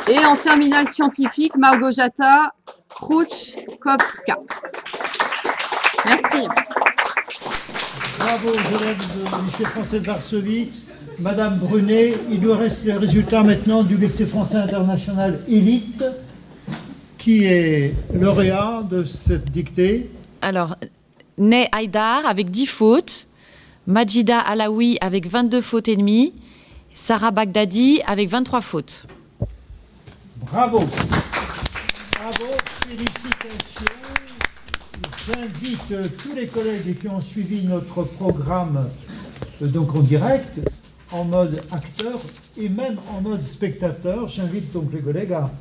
Et 0.07 0.19
en 0.25 0.35
terminale 0.35 0.87
scientifique, 0.87 1.55
Margojata 1.57 2.53
Kruczkowska. 2.89 4.37
Merci. 6.05 6.47
Bravo 8.19 8.49
aux 8.49 8.81
élèves 8.81 8.97
du 8.97 9.45
lycée 9.45 9.65
français 9.65 9.99
de 9.99 10.05
Varsovie. 10.05 10.69
Madame 11.19 11.57
Brunet, 11.57 12.13
il 12.29 12.41
nous 12.41 12.55
reste 12.55 12.85
les 12.85 12.93
résultats 12.93 13.43
maintenant 13.43 13.83
du 13.83 13.97
lycée 13.97 14.25
français 14.25 14.57
international 14.57 15.39
élite, 15.47 16.03
qui 17.17 17.45
est 17.45 17.95
lauréat 18.13 18.83
de 18.89 19.03
cette 19.05 19.49
dictée. 19.49 20.09
Alors, 20.41 20.75
Ney 21.37 21.67
Haïdar 21.71 22.25
avec 22.25 22.51
10 22.51 22.65
fautes, 22.67 23.27
Majida 23.85 24.39
Alaoui 24.39 24.97
avec 25.01 25.27
22 25.27 25.59
fautes 25.59 25.89
et 25.89 25.97
demie, 25.97 26.33
Sarah 26.93 27.31
Bagdadi 27.31 28.01
avec 28.07 28.29
23 28.29 28.61
fautes. 28.61 29.07
Bravo. 30.37 30.79
Bravo, 30.79 32.53
félicitations. 32.87 33.85
J'invite 35.27 35.91
euh, 35.91 36.07
tous 36.17 36.33
les 36.33 36.47
collègues 36.47 36.97
qui 36.97 37.07
ont 37.09 37.19
suivi 37.19 37.63
notre 37.63 38.03
programme 38.03 38.87
euh, 39.61 39.67
donc 39.67 39.93
en 39.95 39.99
direct, 39.99 40.61
en 41.11 41.25
mode 41.25 41.61
acteur 41.71 42.19
et 42.57 42.69
même 42.69 42.97
en 43.13 43.19
mode 43.19 43.45
spectateur. 43.45 44.29
J'invite 44.29 44.71
donc 44.71 44.93
les 44.93 45.01
collègues 45.01 45.33
à 45.33 45.51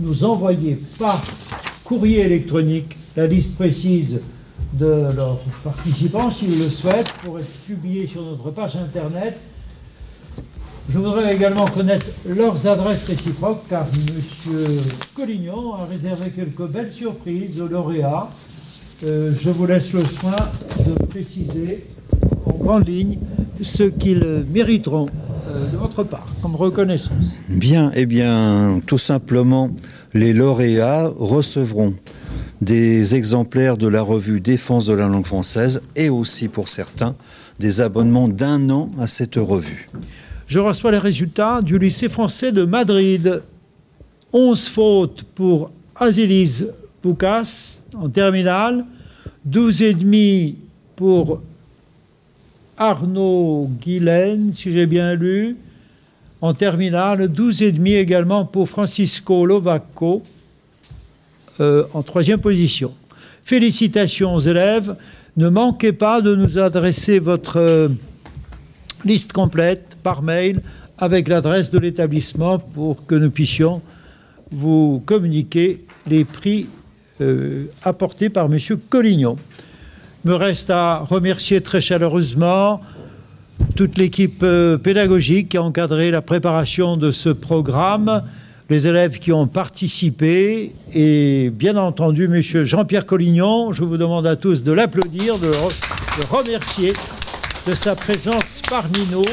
nous 0.00 0.24
envoyer 0.24 0.78
par 0.98 1.18
courrier 1.82 2.20
électronique 2.20 2.94
la 3.16 3.26
liste 3.26 3.56
précise 3.56 4.20
de 4.74 5.08
leurs 5.16 5.38
participants, 5.64 6.30
s'ils 6.30 6.58
le 6.58 6.66
souhaitent, 6.66 7.12
pour 7.24 7.38
être 7.38 7.48
publiée 7.66 8.06
sur 8.06 8.22
notre 8.22 8.50
page 8.50 8.76
internet. 8.76 9.36
Je 10.88 10.98
voudrais 10.98 11.34
également 11.34 11.66
connaître 11.66 12.06
leurs 12.26 12.66
adresses 12.66 13.04
réciproques, 13.04 13.62
car 13.68 13.84
M. 13.92 14.52
Collignon 15.14 15.74
a 15.74 15.84
réservé 15.84 16.30
quelques 16.30 16.66
belles 16.70 16.92
surprises 16.92 17.60
aux 17.60 17.68
lauréats. 17.68 18.28
Euh, 19.04 19.32
je 19.38 19.50
vous 19.50 19.66
laisse 19.66 19.92
le 19.92 20.02
soin 20.04 20.36
de 20.86 21.04
préciser 21.04 21.86
en 22.46 22.52
grande 22.52 22.88
ligne 22.88 23.18
ce 23.62 23.84
qu'ils 23.84 24.44
mériteront 24.50 25.06
euh, 25.48 25.70
de 25.70 25.76
votre 25.76 26.04
part 26.04 26.26
comme 26.42 26.56
reconnaissance. 26.56 27.36
Bien, 27.48 27.92
eh 27.94 28.06
bien, 28.06 28.80
tout 28.86 28.98
simplement, 28.98 29.70
les 30.14 30.32
lauréats 30.32 31.10
recevront 31.18 31.94
des 32.60 33.14
exemplaires 33.14 33.76
de 33.76 33.86
la 33.86 34.02
revue 34.02 34.40
Défense 34.40 34.86
de 34.86 34.94
la 34.94 35.06
langue 35.06 35.26
française 35.26 35.82
et 35.94 36.08
aussi 36.08 36.48
pour 36.48 36.68
certains 36.68 37.14
des 37.58 37.80
abonnements 37.80 38.28
d'un 38.28 38.70
an 38.70 38.90
à 38.98 39.06
cette 39.06 39.36
revue. 39.36 39.88
Je 40.46 40.58
reçois 40.58 40.92
les 40.92 40.98
résultats 40.98 41.60
du 41.62 41.78
lycée 41.78 42.08
français 42.08 42.52
de 42.52 42.64
Madrid. 42.64 43.42
11 44.32 44.68
fautes 44.68 45.22
pour 45.34 45.70
Azilis 45.96 46.64
Boukas 47.02 47.78
en 47.94 48.08
terminale, 48.08 48.84
12 49.44 49.82
et 49.82 49.94
demi 49.94 50.56
pour 50.96 51.42
Arnaud 52.76 53.70
Guilaine, 53.80 54.52
si 54.54 54.70
j'ai 54.70 54.86
bien 54.86 55.14
lu, 55.14 55.56
en 56.40 56.54
terminale, 56.54 57.28
12 57.28 57.62
et 57.62 57.72
demi 57.72 57.94
également 57.94 58.44
pour 58.44 58.68
Francisco 58.68 59.44
Lovaco 59.44 60.22
euh, 61.60 61.82
en 61.92 62.02
troisième 62.02 62.40
position. 62.40 62.92
Félicitations 63.44 64.32
aux 64.32 64.40
élèves. 64.40 64.94
Ne 65.36 65.48
manquez 65.48 65.92
pas 65.92 66.20
de 66.20 66.36
nous 66.36 66.56
adresser 66.56 67.18
votre 67.18 67.56
euh, 67.58 67.88
liste 69.04 69.32
complète 69.32 69.98
par 70.04 70.22
mail 70.22 70.62
avec 70.98 71.26
l'adresse 71.26 71.72
de 71.72 71.80
l'établissement 71.80 72.60
pour 72.60 73.06
que 73.06 73.16
nous 73.16 73.30
puissions 73.30 73.82
vous 74.52 75.02
communiquer 75.04 75.84
les 76.06 76.24
prix 76.24 76.68
euh, 77.20 77.64
apportés 77.82 78.28
par 78.28 78.46
M. 78.46 78.58
Collignon. 78.88 79.34
Me 80.24 80.34
reste 80.34 80.70
à 80.70 80.98
remercier 80.98 81.60
très 81.60 81.80
chaleureusement 81.80 82.80
toute 83.74 83.98
l'équipe 83.98 84.44
pédagogique 84.84 85.48
qui 85.48 85.56
a 85.56 85.62
encadré 85.64 86.12
la 86.12 86.22
préparation 86.22 86.96
de 86.96 87.10
ce 87.10 87.30
programme, 87.30 88.22
les 88.70 88.86
élèves 88.86 89.18
qui 89.18 89.32
ont 89.32 89.46
participé 89.46 90.72
et 90.94 91.50
bien 91.50 91.76
entendu 91.76 92.24
M. 92.24 92.64
Jean-Pierre 92.64 93.06
Collignon. 93.06 93.72
Je 93.72 93.82
vous 93.82 93.96
demande 93.96 94.26
à 94.26 94.36
tous 94.36 94.62
de 94.62 94.72
l'applaudir, 94.72 95.38
de 95.38 95.46
le 95.46 96.24
remercier 96.30 96.92
de 97.66 97.74
sa 97.74 97.94
présence 97.94 98.60
parmi 98.68 99.06
nous, 99.10 99.24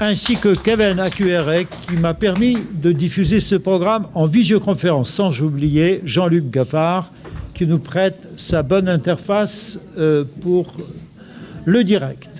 ainsi 0.00 0.36
que 0.36 0.54
Kevin 0.54 0.98
Acuerec 0.98 1.68
qui 1.86 1.96
m'a 1.96 2.14
permis 2.14 2.56
de 2.72 2.90
diffuser 2.90 3.40
ce 3.40 3.54
programme 3.54 4.06
en 4.14 4.26
visioconférence, 4.26 5.10
sans 5.10 5.42
oublier 5.42 6.00
Jean-Luc 6.04 6.50
Gaffard 6.50 7.12
qui 7.52 7.66
nous 7.66 7.78
prête 7.78 8.28
sa 8.36 8.62
bonne 8.62 8.88
interface 8.88 9.78
euh, 9.98 10.24
pour 10.40 10.74
le 11.64 11.84
direct. 11.84 12.30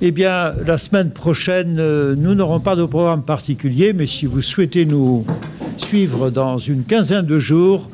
Eh 0.00 0.12
bien, 0.12 0.52
la 0.64 0.78
semaine 0.78 1.10
prochaine, 1.10 1.78
euh, 1.80 2.14
nous 2.16 2.36
n'aurons 2.36 2.60
pas 2.60 2.76
de 2.76 2.84
programme 2.84 3.24
particulier, 3.24 3.92
mais 3.92 4.06
si 4.06 4.26
vous 4.26 4.42
souhaitez 4.42 4.86
nous 4.86 5.26
suivre 5.76 6.30
dans 6.30 6.56
une 6.56 6.84
quinzaine 6.84 7.26
de 7.26 7.40
jours, 7.40 7.90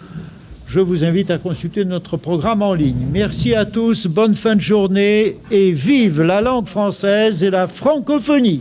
je 0.66 0.80
vous 0.80 1.02
invite 1.02 1.30
à 1.30 1.38
consulter 1.38 1.86
notre 1.86 2.18
programme 2.18 2.60
en 2.60 2.74
ligne. 2.74 3.06
Merci 3.10 3.54
à 3.54 3.64
tous, 3.64 4.06
bonne 4.06 4.34
fin 4.34 4.54
de 4.54 4.60
journée 4.60 5.36
et 5.50 5.72
vive 5.72 6.20
la 6.20 6.42
langue 6.42 6.66
française 6.66 7.42
et 7.42 7.48
la 7.48 7.66
francophonie. 7.68 8.60